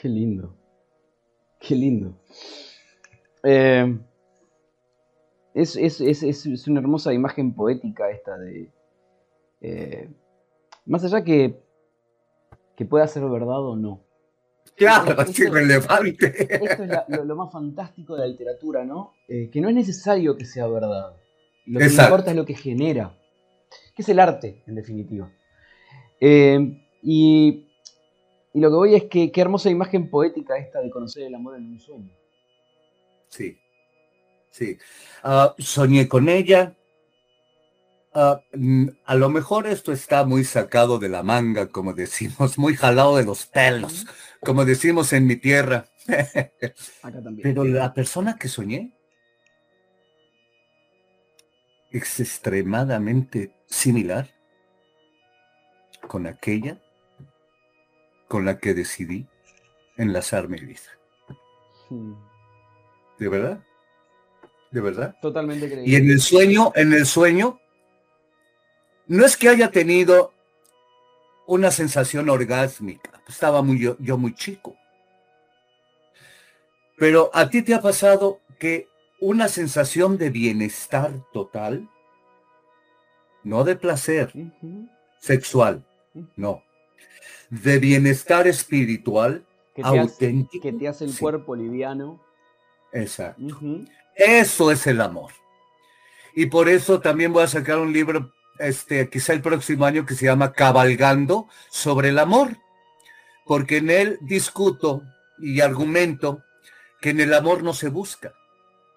[0.00, 0.56] Qué lindo,
[1.60, 2.14] qué lindo.
[3.44, 3.98] Eh,
[5.54, 8.70] es, es, una hermosa imagen poética esta de...
[9.60, 10.10] Eh,
[10.86, 11.62] más allá que,
[12.74, 14.00] que pueda ser verdad o no.
[14.74, 16.64] Claro, es irrelevante.
[16.64, 19.12] Esto es lo, más fantástico de la literatura, ¿no?
[19.28, 21.14] Eh, que no es necesario que sea verdad.
[21.66, 23.16] Lo que importa es lo que genera,
[23.94, 25.30] que es el arte, en definitiva.
[26.20, 27.68] Eh, y,
[28.54, 31.66] lo que voy es que qué hermosa imagen poética esta de conocer el amor en
[31.66, 32.10] un sueño.
[33.28, 33.58] Sí,
[34.50, 34.76] sí.
[35.22, 36.76] Ah, soñé con ella,
[38.14, 38.42] Ah,
[39.06, 43.24] a lo mejor esto está muy sacado de la manga, como decimos, muy jalado de
[43.24, 44.06] los pelos,
[44.40, 45.86] como decimos en mi tierra.
[47.42, 48.92] Pero la persona que soñé
[51.92, 54.34] es extremadamente similar
[56.08, 56.80] con aquella
[58.28, 59.26] con la que decidí
[59.96, 60.80] enlazar mi vida.
[61.90, 62.14] Hmm.
[63.18, 63.62] ¿De verdad?
[64.70, 65.16] ¿De verdad?
[65.20, 65.90] Totalmente creíble.
[65.90, 67.60] Y en el sueño, en el sueño,
[69.06, 70.32] no es que haya tenido
[71.46, 74.76] una sensación orgásmica, estaba muy, yo, muy chico.
[76.96, 78.88] Pero a ti te ha pasado que
[79.22, 81.88] una sensación de bienestar total,
[83.44, 84.32] no de placer
[85.20, 85.86] sexual,
[86.34, 86.64] no,
[87.48, 90.60] de bienestar espiritual que auténtico.
[90.60, 92.20] que te hace el cuerpo liviano.
[92.92, 93.60] Exacto.
[94.16, 95.30] Eso es el amor.
[96.34, 100.16] Y por eso también voy a sacar un libro este, quizá el próximo año que
[100.16, 102.56] se llama Cabalgando sobre el amor,
[103.46, 105.04] porque en él discuto
[105.38, 106.42] y argumento
[107.00, 108.34] que en el amor no se busca,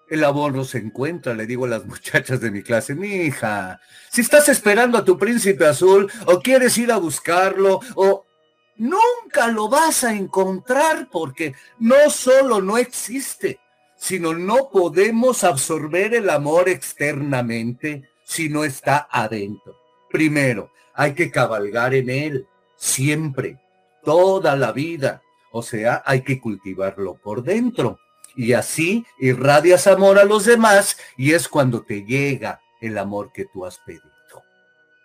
[0.08, 3.80] el amor no se encuentra, le digo a las muchachas de mi clase, mi hija,
[4.10, 8.24] si estás esperando a tu príncipe azul o quieres ir a buscarlo o
[8.76, 13.58] nunca lo vas a encontrar porque no solo no existe,
[13.96, 19.76] sino no podemos absorber el amor externamente si no está adentro.
[20.10, 23.58] Primero, hay que cabalgar en él siempre,
[24.04, 25.22] toda la vida.
[25.52, 27.98] O sea, hay que cultivarlo por dentro.
[28.36, 33.46] Y así irradias amor a los demás y es cuando te llega el amor que
[33.46, 34.02] tú has pedido.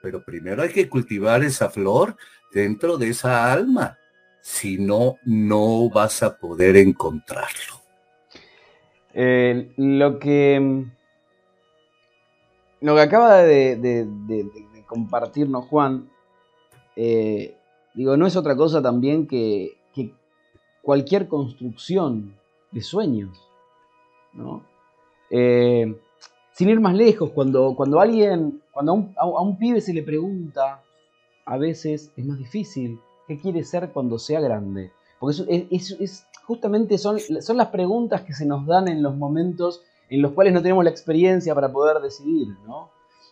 [0.02, 2.16] Pero primero hay que cultivar esa flor
[2.52, 3.98] dentro de esa alma.
[4.42, 7.82] Si no, no vas a poder encontrarlo.
[9.14, 10.86] Eh, lo que
[12.82, 14.08] lo que acaba de,
[14.88, 16.10] compartirnos Juan,
[16.96, 17.56] eh,
[17.94, 19.78] digo, no es otra cosa también que,
[20.82, 22.36] cualquier construcción
[22.72, 23.48] de sueños,
[24.34, 24.64] ¿no?
[25.30, 25.96] Eh,
[26.54, 30.84] sin ir más lejos, cuando, cuando alguien, cuando a un, pibe se le pregunta,
[31.46, 34.92] a veces es más difícil, ¿qué quiere ser cuando sea grande?
[35.20, 39.82] Porque es, es, justamente son, son las preguntas que se nos dan en los momentos
[40.10, 42.90] en los cuales no tenemos la experiencia para poder decidir, ¿no?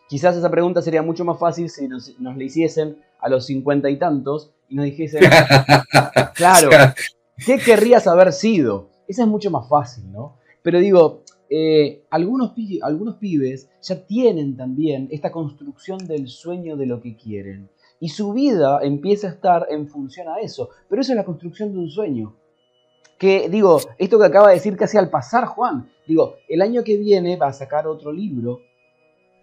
[0.08, 3.90] Quizás esa pregunta sería mucho más fácil si nos, nos la hiciesen a los cincuenta
[3.90, 5.22] y tantos y nos dijesen,
[6.34, 6.70] claro,
[7.46, 8.90] ¿qué querrías haber sido?
[9.10, 10.38] Esa es mucho más fácil, ¿no?
[10.62, 17.02] Pero digo, eh, algunos, algunos pibes ya tienen también esta construcción del sueño de lo
[17.02, 17.70] que quieren.
[18.00, 20.70] Y su vida empieza a estar en función a eso.
[20.88, 22.36] Pero eso es la construcción de un sueño
[23.20, 26.96] que digo, esto que acaba de decir casi al pasar Juan, digo, el año que
[26.96, 28.62] viene va a sacar otro libro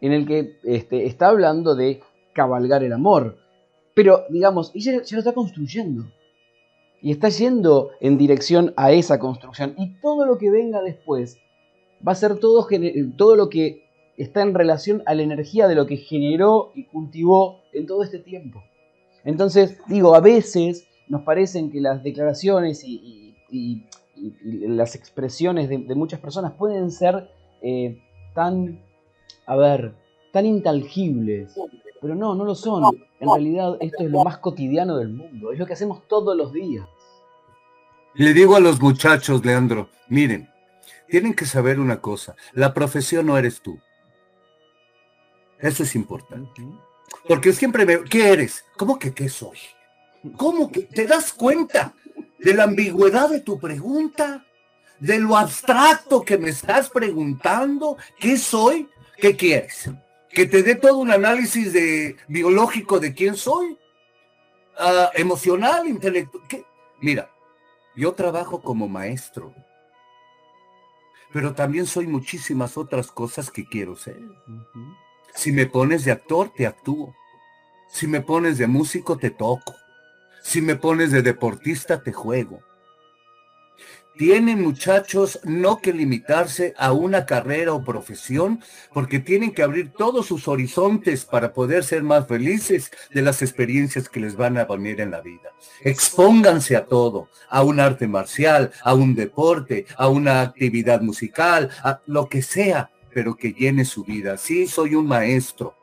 [0.00, 2.00] en el que este, está hablando de
[2.32, 3.36] cabalgar el amor.
[3.94, 6.04] Pero, digamos, ella ya lo está construyendo.
[7.06, 9.76] Y está yendo en dirección a esa construcción.
[9.78, 11.38] Y todo lo que venga después
[12.04, 12.66] va a ser todo,
[13.16, 13.84] todo lo que
[14.16, 18.18] está en relación a la energía de lo que generó y cultivó en todo este
[18.18, 18.60] tiempo.
[19.22, 23.36] Entonces, digo, a veces nos parecen que las declaraciones y
[24.66, 27.30] las expresiones de, muchas personas pueden ser
[27.62, 28.00] eh,
[28.34, 28.80] tan,
[29.46, 29.94] a ver,
[30.32, 31.56] tan intangibles.
[32.00, 32.82] Pero no, no lo son.
[33.20, 35.52] En realidad esto es lo más cotidiano del mundo.
[35.52, 36.86] Es lo que hacemos todos los días.
[38.16, 40.50] Le digo a los muchachos, Leandro, miren,
[41.08, 42.34] tienen que saber una cosa.
[42.52, 43.78] La profesión no eres tú.
[45.58, 46.62] Eso es importante.
[47.28, 48.04] Porque siempre me...
[48.04, 48.64] ¿Qué eres?
[48.76, 49.58] ¿Cómo que qué soy?
[50.36, 51.94] ¿Cómo que te das cuenta?
[52.38, 54.44] de la ambigüedad de tu pregunta,
[54.98, 58.88] de lo abstracto que me estás preguntando, ¿qué soy?
[59.16, 59.90] ¿Qué quieres?
[60.30, 63.76] ¿Que te dé todo un análisis de, biológico de quién soy?
[64.78, 65.88] Ah, ¿Emocional?
[65.88, 66.44] ¿Intelectual?
[67.00, 67.30] Mira,
[67.96, 69.54] yo trabajo como maestro,
[71.32, 74.20] pero también soy muchísimas otras cosas que quiero ser.
[75.34, 77.14] Si me pones de actor, te actúo.
[77.88, 79.74] Si me pones de músico, te toco.
[80.42, 82.60] Si me pones de deportista, te juego.
[84.16, 88.62] Tienen muchachos no que limitarse a una carrera o profesión,
[88.94, 94.08] porque tienen que abrir todos sus horizontes para poder ser más felices de las experiencias
[94.08, 95.50] que les van a poner en la vida.
[95.82, 102.00] Expónganse a todo, a un arte marcial, a un deporte, a una actividad musical, a
[102.06, 104.38] lo que sea, pero que llene su vida.
[104.38, 105.74] Sí, soy un maestro,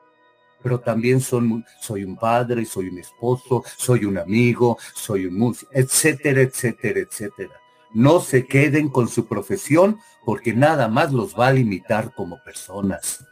[0.63, 5.71] pero también son, soy un padre, soy un esposo, soy un amigo, soy un músico,
[5.71, 7.62] etcétera, etcétera, etcétera.
[7.93, 13.25] No se queden con su profesión porque nada más los va a limitar como personas.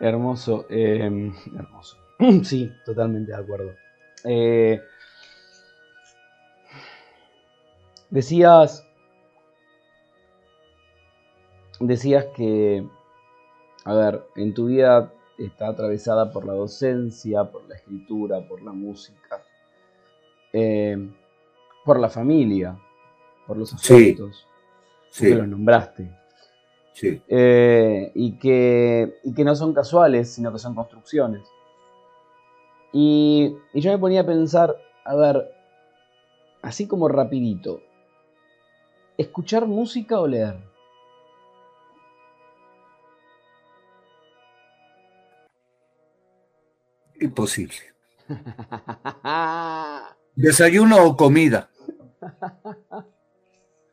[0.00, 1.96] Hermoso, em, hermoso.
[2.44, 3.74] Sí, totalmente de acuerdo.
[4.24, 4.80] Eh,
[8.10, 8.84] decías,
[11.80, 12.84] decías que,
[13.84, 18.72] a ver, en tu vida está atravesada por la docencia, por la escritura, por la
[18.72, 19.42] música,
[20.52, 21.08] eh,
[21.84, 22.78] por la familia,
[23.48, 24.46] por los aspectos.
[25.10, 26.14] Sí, los nombraste.
[26.92, 27.20] Sí.
[27.26, 31.48] Eh, y, que, y que no son casuales, sino que son construcciones.
[32.92, 35.50] Y, y yo me ponía a pensar, a ver,
[36.60, 37.80] así como rapidito,
[39.16, 40.58] ¿escuchar música o leer?
[47.18, 47.94] Imposible.
[50.36, 51.70] Desayuno o comida.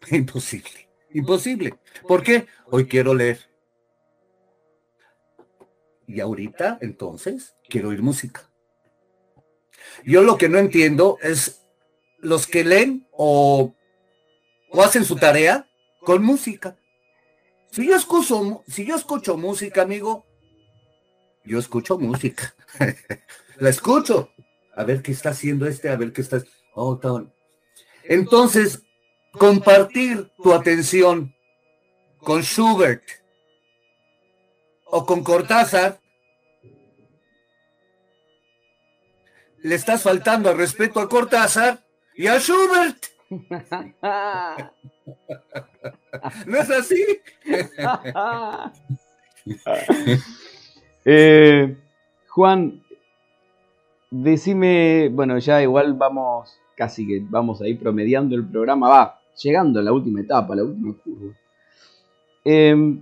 [0.12, 0.90] Imposible.
[1.12, 1.76] Imposible.
[2.08, 2.48] ¿Por qué?
[2.70, 3.40] Hoy quiero leer.
[6.08, 8.50] Y ahorita, entonces, quiero oír música.
[10.04, 11.62] Yo lo que no entiendo es
[12.20, 13.74] los que leen o,
[14.70, 15.68] o hacen su tarea
[16.02, 16.78] con música.
[17.72, 20.26] Si yo escucho, si yo escucho música, amigo,
[21.44, 22.56] yo escucho música.
[23.58, 24.30] la escucho.
[24.76, 26.44] A ver qué está haciendo este, a ver qué está.
[26.74, 27.00] Oh.
[28.04, 28.85] Entonces,
[29.38, 31.36] compartir tu atención
[32.20, 33.04] con Schubert
[34.86, 36.00] o con Cortázar,
[39.64, 41.80] le estás faltando al respeto a Cortázar
[42.16, 43.06] y a Schubert.
[46.46, 47.20] ¿No es así?
[51.08, 51.78] Eh,
[52.30, 52.82] Juan,
[54.10, 59.80] decime, bueno, ya igual vamos, casi que vamos a ir promediando el programa, va, llegando
[59.80, 61.34] a la última etapa, la última curva.
[62.44, 63.02] Em,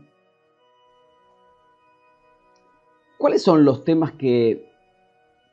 [3.17, 4.69] ¿Cuáles son los temas que,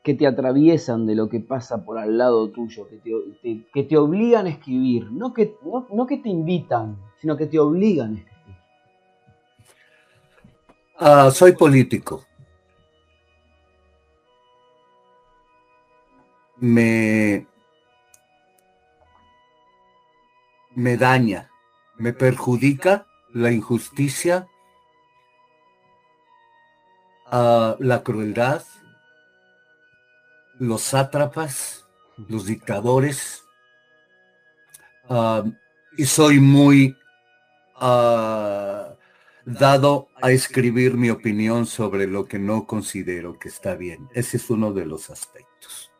[0.02, 3.96] que te atraviesan de lo que pasa por al lado tuyo, que te, que te
[3.96, 5.10] obligan a escribir?
[5.12, 5.54] No que,
[5.92, 8.30] no que te invitan, sino que te obligan a escribir.
[10.98, 12.24] Ah, soy político.
[16.58, 17.46] Me,
[20.80, 21.50] me daña,
[21.96, 24.48] me perjudica la injusticia,
[27.26, 28.64] ah, la crueldad,
[30.58, 31.86] los sátrapas,
[32.28, 33.44] los dictadores,
[35.08, 35.44] ah,
[35.98, 36.96] y soy muy
[37.76, 38.94] ah,
[39.44, 44.08] dado a escribir mi opinión sobre lo que no considero que está bien.
[44.14, 45.90] Ese es uno de los aspectos.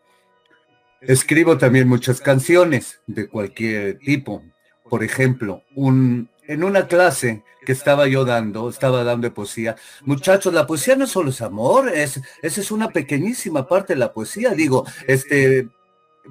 [1.02, 4.42] Escribo también muchas canciones de cualquier tipo.
[4.90, 10.52] Por ejemplo, un, en una clase que estaba yo dando, estaba dando de poesía, muchachos,
[10.52, 14.50] la poesía no solo es amor, es, esa es una pequeñísima parte de la poesía.
[14.50, 15.68] Digo, este,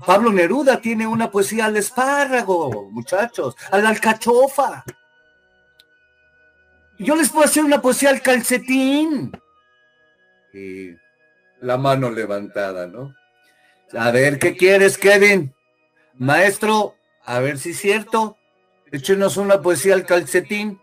[0.05, 4.83] Pablo Neruda tiene una poesía al espárrago, muchachos, a la alcachofa.
[6.97, 9.31] Yo les puedo hacer una poesía al calcetín.
[10.53, 10.89] Y
[11.61, 13.15] la mano levantada, ¿no?
[13.97, 15.53] A ver, ¿qué quieres, Kevin?
[16.15, 18.38] Maestro, a ver si es cierto.
[18.91, 20.79] Échenos una poesía al calcetín.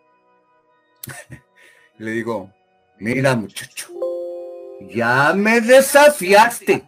[1.99, 2.53] Le digo,
[2.99, 3.89] mira, muchacho,
[4.81, 6.85] ya me desafiaste.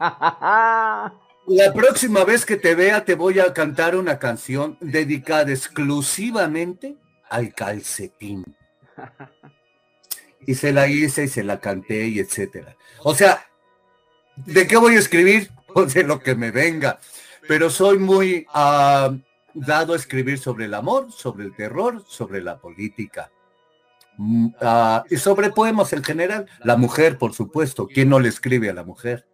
[1.48, 6.96] La próxima vez que te vea te voy a cantar una canción dedicada exclusivamente
[7.30, 8.44] al calcetín.
[10.46, 12.76] Y se la hice y se la canté y etcétera.
[13.02, 13.46] O sea,
[14.36, 15.50] ¿de qué voy a escribir?
[15.72, 17.00] Pues de lo que me venga.
[17.46, 19.16] Pero soy muy ah,
[19.60, 23.30] dado a escribir sobre el amor, sobre el terror, sobre la política.
[24.18, 26.46] Mm, ah, y sobre poemas en general.
[26.64, 27.86] La mujer, por supuesto.
[27.86, 29.26] ¿Quién no le escribe a la mujer?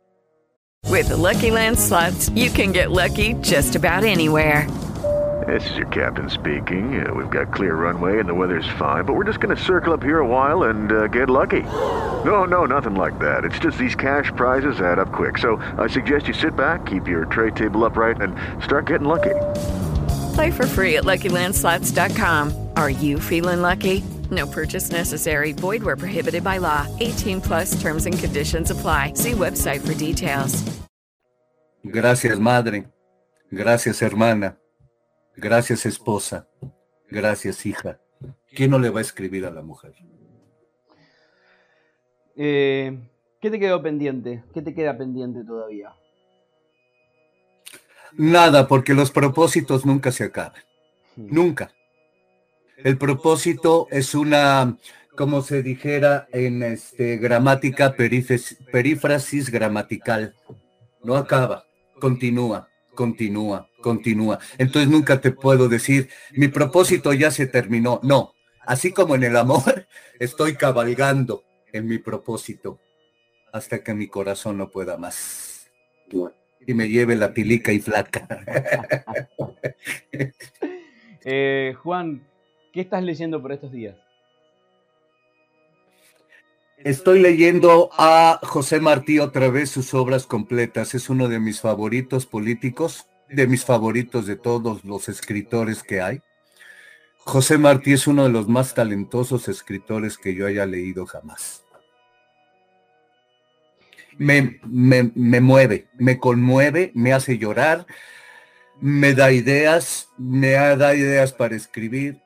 [0.90, 4.68] With the Lucky Land slots, you can get lucky just about anywhere.
[5.46, 7.04] This is your captain speaking.
[7.04, 9.92] Uh, we've got clear runway and the weather's fine, but we're just going to circle
[9.92, 11.62] up here a while and uh, get lucky.
[12.24, 13.44] No, no, nothing like that.
[13.44, 15.36] It's just these cash prizes add up quick.
[15.38, 19.34] So I suggest you sit back, keep your tray table upright, and start getting lucky.
[20.34, 22.70] Play for free at LuckyLandSlots.com.
[22.76, 24.02] Are you feeling lucky?
[24.30, 25.52] No purchase necessary.
[25.52, 26.86] Void where prohibited by law.
[27.00, 29.12] 18 plus terms and conditions apply.
[29.14, 30.62] See website for details.
[31.84, 32.86] Gracias, madre.
[33.52, 34.56] Gracias, hermana.
[35.36, 36.48] Gracias, esposa.
[37.10, 38.00] Gracias, hija.
[38.54, 39.92] ¿Quién no le va a escribir a la mujer?
[42.36, 42.98] Eh,
[43.40, 44.42] ¿Qué te quedó pendiente?
[44.52, 45.94] ¿Qué te queda pendiente todavía?
[48.16, 50.62] Nada, porque los propósitos nunca se acaban.
[51.16, 51.72] Nunca.
[52.76, 54.76] El propósito es una,
[55.16, 60.34] como se dijera en este, gramática, perífes- perífrasis gramatical.
[61.02, 61.64] No acaba,
[62.00, 64.38] continúa, continúa, continúa.
[64.58, 68.00] Entonces nunca te puedo decir, mi propósito ya se terminó.
[68.02, 68.34] No,
[68.66, 69.86] así como en el amor,
[70.18, 71.42] estoy cabalgando
[71.72, 72.80] en mi propósito
[73.52, 75.70] hasta que mi corazón no pueda más.
[76.66, 78.26] Y me lleve la pilica y flaca.
[81.26, 82.22] Eh, Juan,
[82.70, 83.96] ¿qué estás leyendo por estos días?
[86.76, 90.94] Estoy leyendo a José Martí otra vez sus obras completas.
[90.94, 96.20] Es uno de mis favoritos políticos, de mis favoritos de todos los escritores que hay.
[97.20, 101.63] José Martí es uno de los más talentosos escritores que yo haya leído jamás.
[104.18, 107.86] Me, me, me mueve, me conmueve, me hace llorar,
[108.80, 112.20] me da ideas, me da ideas para escribir.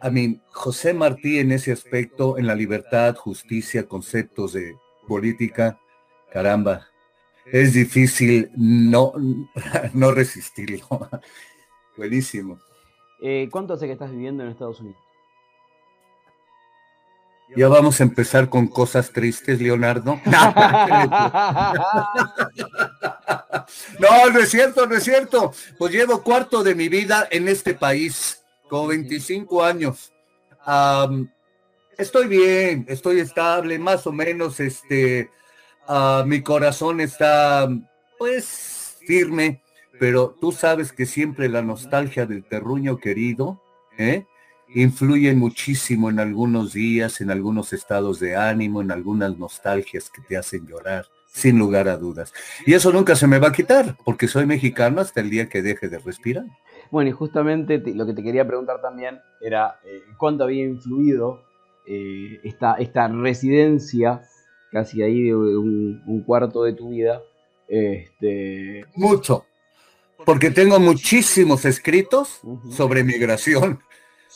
[0.00, 5.78] A mí, José Martí en ese aspecto, en la libertad, justicia, conceptos de política,
[6.32, 6.86] caramba,
[7.46, 9.12] es difícil no,
[9.94, 10.86] no resistirlo.
[11.96, 12.58] Buenísimo.
[13.20, 15.07] Eh, ¿Cuánto hace que estás viviendo en Estados Unidos?
[17.56, 20.20] Ya vamos a empezar con cosas tristes, Leonardo.
[23.98, 25.52] No, no es cierto, no es cierto.
[25.78, 30.12] Pues llevo cuarto de mi vida en este país, con 25 años.
[31.98, 35.30] Estoy bien, estoy estable, más o menos, este,
[35.86, 37.68] ah, mi corazón está,
[38.18, 39.62] pues, firme,
[39.98, 43.60] pero tú sabes que siempre la nostalgia del terruño querido,
[43.98, 44.26] ¿eh?
[44.74, 50.36] Influye muchísimo en algunos días, en algunos estados de ánimo, en algunas nostalgias que te
[50.36, 52.32] hacen llorar, sin lugar a dudas.
[52.66, 55.62] Y eso nunca se me va a quitar, porque soy mexicano hasta el día que
[55.62, 56.44] deje de respirar.
[56.90, 61.42] Bueno, y justamente te- lo que te quería preguntar también era eh, cuánto había influido
[61.86, 64.22] eh, esta, esta residencia,
[64.70, 67.20] casi ahí de un, un cuarto de tu vida,
[67.68, 69.44] este, Mucho,
[70.24, 72.40] porque tengo muchísimos escritos
[72.70, 73.80] sobre migración,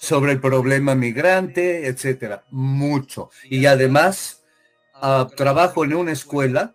[0.03, 3.31] sobre el problema migrante, etcétera, mucho.
[3.45, 4.43] Y además,
[4.95, 6.75] ah, trabajo en una escuela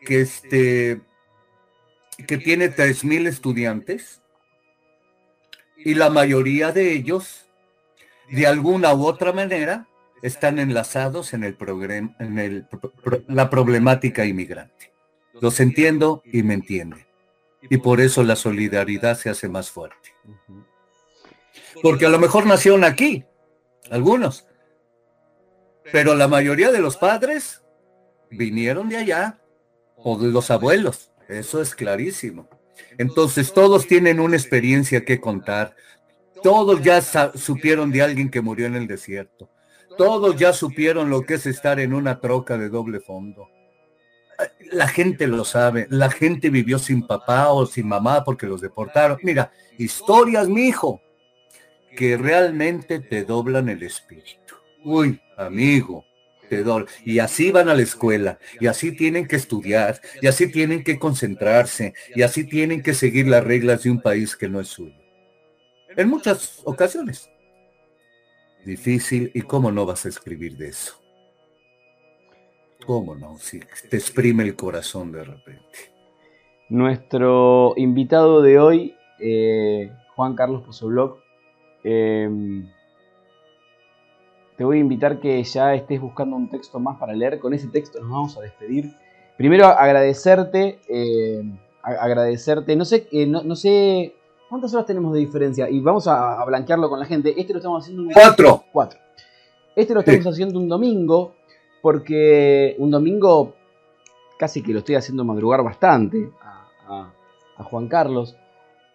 [0.00, 1.02] que este
[2.26, 4.22] que tiene 3000 estudiantes
[5.76, 7.44] y la mayoría de ellos
[8.30, 9.86] de alguna u otra manera
[10.22, 11.58] están enlazados en el
[12.18, 12.66] en el
[13.28, 14.90] la problemática inmigrante.
[15.38, 17.04] Los entiendo y me entienden.
[17.60, 20.14] Y por eso la solidaridad se hace más fuerte.
[21.82, 23.24] Porque a lo mejor nacieron aquí,
[23.90, 24.46] algunos.
[25.90, 27.62] Pero la mayoría de los padres
[28.30, 29.38] vinieron de allá
[29.96, 31.12] o de los abuelos.
[31.28, 32.48] Eso es clarísimo.
[32.98, 35.74] Entonces todos tienen una experiencia que contar.
[36.42, 39.50] Todos ya supieron de alguien que murió en el desierto.
[39.96, 43.48] Todos ya supieron lo que es estar en una troca de doble fondo.
[44.72, 45.86] La gente lo sabe.
[45.90, 49.18] La gente vivió sin papá o sin mamá porque los deportaron.
[49.22, 51.00] Mira, historias, mi hijo,
[51.96, 54.54] que realmente te doblan el espíritu.
[54.84, 56.04] Uy, amigo,
[56.48, 56.88] te doblan.
[57.04, 60.98] Y así van a la escuela, y así tienen que estudiar, y así tienen que
[60.98, 64.96] concentrarse, y así tienen que seguir las reglas de un país que no es suyo.
[65.96, 67.28] En muchas ocasiones.
[68.64, 70.94] Difícil, ¿y cómo no vas a escribir de eso?
[72.86, 73.38] ¿Cómo no?
[73.38, 75.92] Si te exprime el corazón de repente.
[76.68, 81.21] Nuestro invitado de hoy, eh, Juan Carlos Pozobloc,
[81.84, 82.62] eh,
[84.56, 87.38] te voy a invitar que ya estés buscando un texto más para leer.
[87.40, 88.92] Con ese texto nos vamos a despedir.
[89.36, 91.42] Primero agradecerte, eh,
[91.82, 94.14] a- agradecerte, no sé, eh, no, no sé
[94.48, 97.34] cuántas horas tenemos de diferencia y vamos a, a blanquearlo con la gente.
[97.40, 98.64] Este lo estamos haciendo un Cuatro.
[98.72, 99.00] Cuatro.
[99.74, 101.34] Este lo estamos haciendo un domingo,
[101.80, 103.54] porque un domingo
[104.38, 107.12] casi que lo estoy haciendo madrugar bastante a, a-
[107.56, 108.36] a Juan Carlos,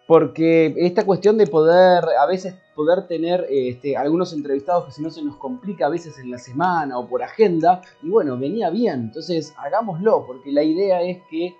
[0.08, 5.10] porque esta cuestión de poder, a veces poder tener este, algunos entrevistados que si no
[5.10, 9.00] se nos complica a veces en la semana o por agenda, y bueno, venía bien,
[9.00, 11.54] entonces hagámoslo, porque la idea es que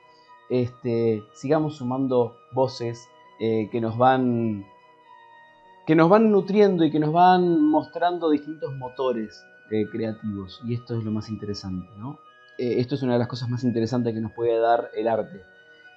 [0.48, 3.06] este, sigamos sumando voces
[3.38, 4.64] eh, que nos van
[5.86, 10.60] que nos van nutriendo y que nos van mostrando distintos motores eh, creativos.
[10.64, 12.18] Y esto es lo más interesante, ¿no?
[12.56, 15.42] Eh, esto es una de las cosas más interesantes que nos puede dar el arte.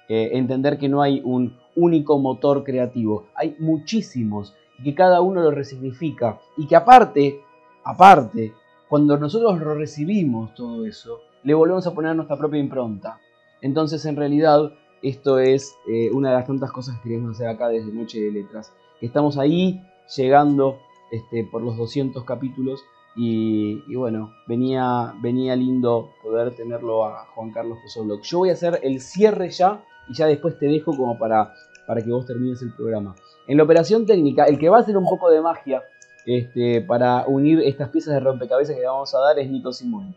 [0.08, 5.42] Eh, entender que no hay un único motor creativo, hay muchísimos y que cada uno
[5.42, 6.40] lo resignifica.
[6.56, 7.40] Y que aparte,
[7.84, 8.52] aparte,
[8.88, 13.18] cuando nosotros lo recibimos todo eso, le volvemos a poner nuestra propia impronta.
[13.60, 17.68] Entonces, en realidad, esto es eh, una de las tantas cosas que queremos hacer acá
[17.68, 18.72] desde Noche de Letras
[19.06, 19.82] estamos ahí
[20.16, 20.78] llegando
[21.10, 27.78] este, por los 200 capítulos y, bueno, venía, venía lindo poder tenerlo a Juan Carlos
[27.82, 28.22] Pozobloc.
[28.22, 31.54] Yo voy a hacer el cierre ya y ya después te dejo como para,
[31.86, 33.14] para que vos termines el programa.
[33.46, 35.82] En la operación técnica, el que va a hacer un poco de magia
[36.26, 40.14] este, para unir estas piezas de rompecabezas que vamos a dar es Nico Simón.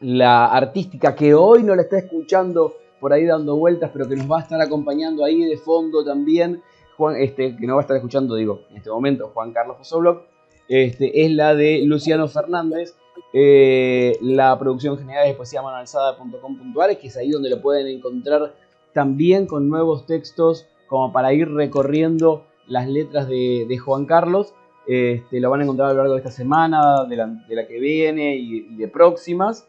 [0.00, 4.30] La artística que hoy no la está escuchando por ahí dando vueltas, pero que nos
[4.30, 6.60] va a estar acompañando ahí de fondo también,
[6.96, 10.22] Juan, este, que no va a estar escuchando, digo, en este momento, Juan Carlos Pozobloc,
[10.68, 12.94] este, es la de Luciano Fernández.
[13.32, 18.54] Eh, la producción general es poesiamanalzada.com.ar, que es ahí donde lo pueden encontrar
[18.92, 24.54] también con nuevos textos, como para ir recorriendo las letras de, de Juan Carlos.
[24.86, 27.66] Este, lo van a encontrar a lo largo de esta semana, de la, de la
[27.66, 29.66] que viene y, y de próximas.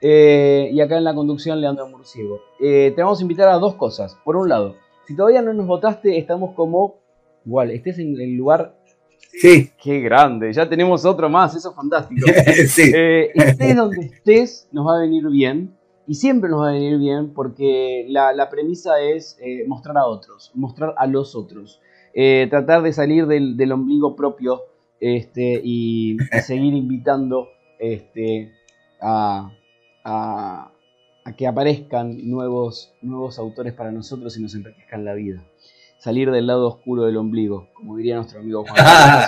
[0.00, 2.40] Eh, y acá en la conducción, Leandro Murciego.
[2.60, 4.16] Eh, te vamos a invitar a dos cosas.
[4.24, 6.96] Por un lado, si todavía no nos votaste, estamos como.
[7.44, 8.76] Igual, estés en el lugar.
[9.18, 10.52] Sí, ¡Qué grande!
[10.52, 12.26] Ya tenemos otro más, eso es fantástico.
[12.68, 12.90] sí.
[12.94, 15.76] Eh, estés donde estés, nos va a venir bien.
[16.06, 20.52] Y siempre nos va a venir bien porque la, premisa es eh, mostrar a otros,
[20.54, 21.80] mostrar a los otros.
[22.14, 24.62] Eh, tratar de salir del, ombligo propio
[25.00, 27.48] este, y, seguir invitando
[27.78, 28.52] este,
[29.00, 29.50] a,
[30.04, 30.72] a-
[31.26, 35.44] a que aparezcan nuevos, nuevos autores para nosotros y nos enriquezcan la vida.
[35.98, 38.76] Salir del lado oscuro del ombligo, como diría nuestro amigo Juan.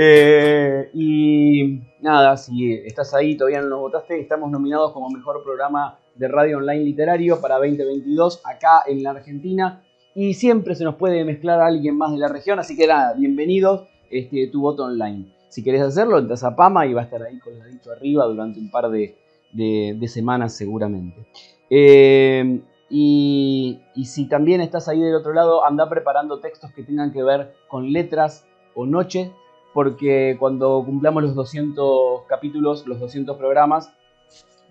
[0.00, 5.98] Eh, y nada, si estás ahí, todavía no nos votaste, estamos nominados como mejor programa
[6.14, 9.82] de radio online literario para 2022 acá en la Argentina.
[10.14, 13.14] Y siempre se nos puede mezclar a alguien más de la región, así que nada,
[13.14, 15.32] bienvenidos, este, tu voto online.
[15.48, 18.70] Si querés hacerlo, entras a Pama y va a estar ahí colgadito arriba durante un
[18.70, 19.16] par de,
[19.52, 21.26] de- de semanas seguramente.
[21.70, 22.60] Eh,
[22.90, 27.54] y, si también estás ahí del otro lado, anda preparando textos que tengan que ver
[27.68, 29.32] con letras o noche,
[29.74, 33.92] porque cuando cumplamos los 200 capítulos, los 200 programas,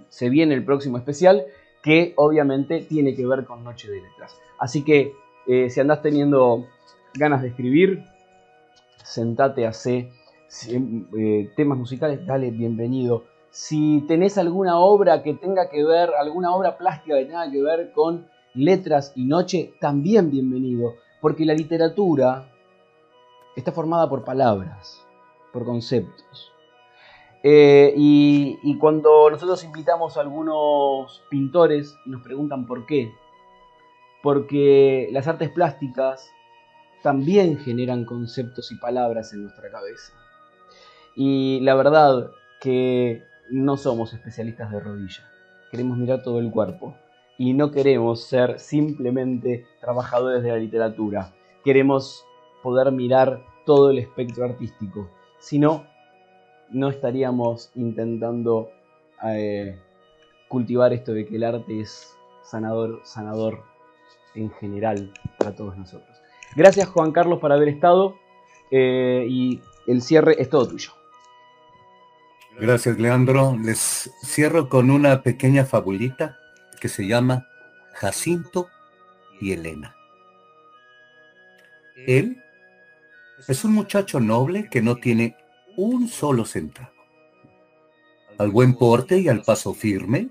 [0.09, 1.45] se viene el próximo especial
[1.83, 4.35] que obviamente tiene que ver con Noche de Letras.
[4.59, 5.13] Así que
[5.47, 6.65] eh, si andás teniendo
[7.13, 8.03] ganas de escribir,
[9.03, 10.09] sentate a hacer
[10.69, 13.25] eh, temas musicales, dale bienvenido.
[13.59, 17.91] Si tenés alguna obra que tenga que ver, alguna obra plástica que tenga que ver
[17.91, 20.93] con letras y noche, también bienvenido.
[21.21, 22.47] Porque la literatura
[23.55, 25.03] está formada por palabras,
[25.51, 26.53] por conceptos.
[27.41, 33.11] Eh, y, y cuando nosotros invitamos a algunos pintores y nos preguntan por qué,
[34.21, 36.29] porque las artes plásticas
[37.01, 40.13] también generan conceptos y palabras en nuestra cabeza.
[41.15, 42.29] Y la verdad
[42.61, 45.23] que no somos especialistas de rodilla,
[45.71, 46.95] queremos mirar todo el cuerpo
[47.37, 51.33] y no queremos ser simplemente trabajadores de la literatura,
[51.63, 52.25] queremos
[52.63, 55.85] poder mirar todo el espectro artístico, si no,
[56.69, 58.69] no estaríamos intentando
[59.23, 59.79] eh,
[60.47, 63.63] cultivar esto de que el arte es sanador, sanador
[64.35, 66.17] en general para todos nosotros.
[66.55, 68.15] Gracias Juan Carlos por haber estado
[68.71, 70.91] eh, y el cierre es todo tuyo.
[72.59, 73.55] Gracias, Leandro.
[73.63, 76.39] Les cierro con una pequeña fabulita
[76.81, 77.47] que se llama
[77.93, 78.67] Jacinto
[79.39, 79.95] y Elena.
[81.95, 82.43] Él
[83.47, 85.37] es un muchacho noble que no tiene
[85.75, 86.91] un solo centavo.
[88.39, 90.29] Al buen porte y al paso firme,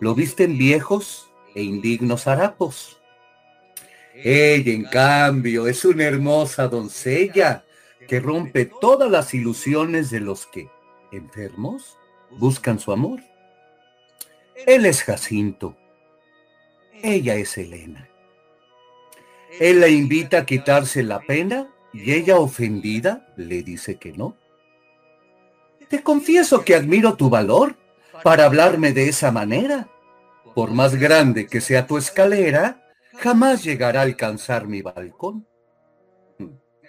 [0.00, 3.00] lo visten viejos e indignos harapos.
[4.14, 7.64] Ella, en cambio, es una hermosa doncella
[8.06, 10.68] que rompe todas las ilusiones de los que,
[11.12, 11.98] enfermos,
[12.30, 13.20] buscan su amor.
[14.66, 15.76] Él es Jacinto.
[17.02, 18.08] Ella es Elena.
[19.60, 24.36] Él la invita a quitarse la pena y ella, ofendida, le dice que no.
[25.88, 27.76] Te confieso que admiro tu valor
[28.22, 29.88] para hablarme de esa manera.
[30.54, 32.82] Por más grande que sea tu escalera,
[33.18, 35.46] jamás llegará a alcanzar mi balcón.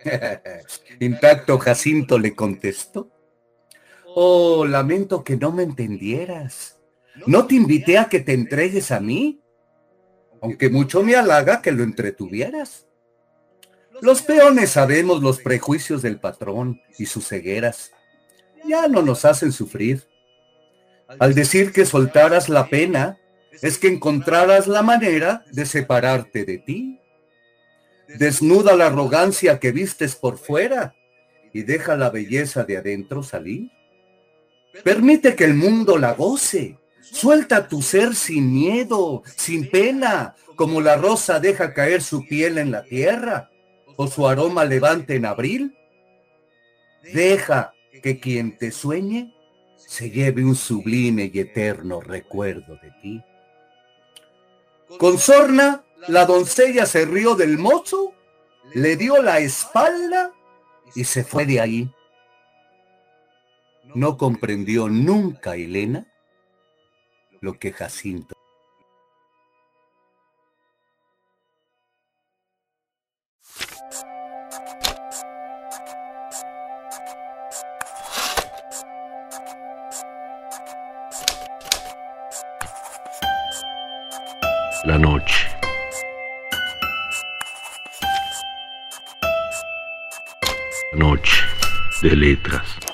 [0.99, 3.11] Intacto Jacinto le contestó.
[4.19, 6.79] Oh, lamento que no me entendieras.
[7.27, 9.43] No te invité a que te entregues a mí,
[10.41, 12.87] aunque mucho me halaga que lo entretuvieras.
[14.01, 17.91] Los peones sabemos los prejuicios del patrón y sus cegueras.
[18.65, 20.07] Ya no nos hacen sufrir.
[21.19, 23.19] Al decir que soltaras la pena,
[23.61, 26.99] es que encontraras la manera de separarte de ti.
[28.17, 30.95] Desnuda la arrogancia que vistes por fuera
[31.53, 33.76] y deja la belleza de adentro salir.
[34.83, 36.77] Permite que el mundo la goce.
[37.01, 42.71] Suelta tu ser sin miedo, sin pena, como la rosa deja caer su piel en
[42.71, 43.49] la tierra
[43.95, 45.77] o su aroma levante en abril.
[47.13, 47.73] Deja
[48.03, 49.33] que quien te sueñe
[49.77, 53.23] se lleve un sublime y eterno recuerdo de ti.
[54.97, 58.13] Con sorna, la doncella se rió del mozo,
[58.73, 60.31] le dio la espalda
[60.95, 61.91] y se fue de ahí.
[63.95, 66.07] No comprendió nunca Elena
[67.41, 68.35] lo que Jacinto.
[84.83, 85.47] La noche.
[90.93, 91.43] Noche
[92.01, 92.86] de letras.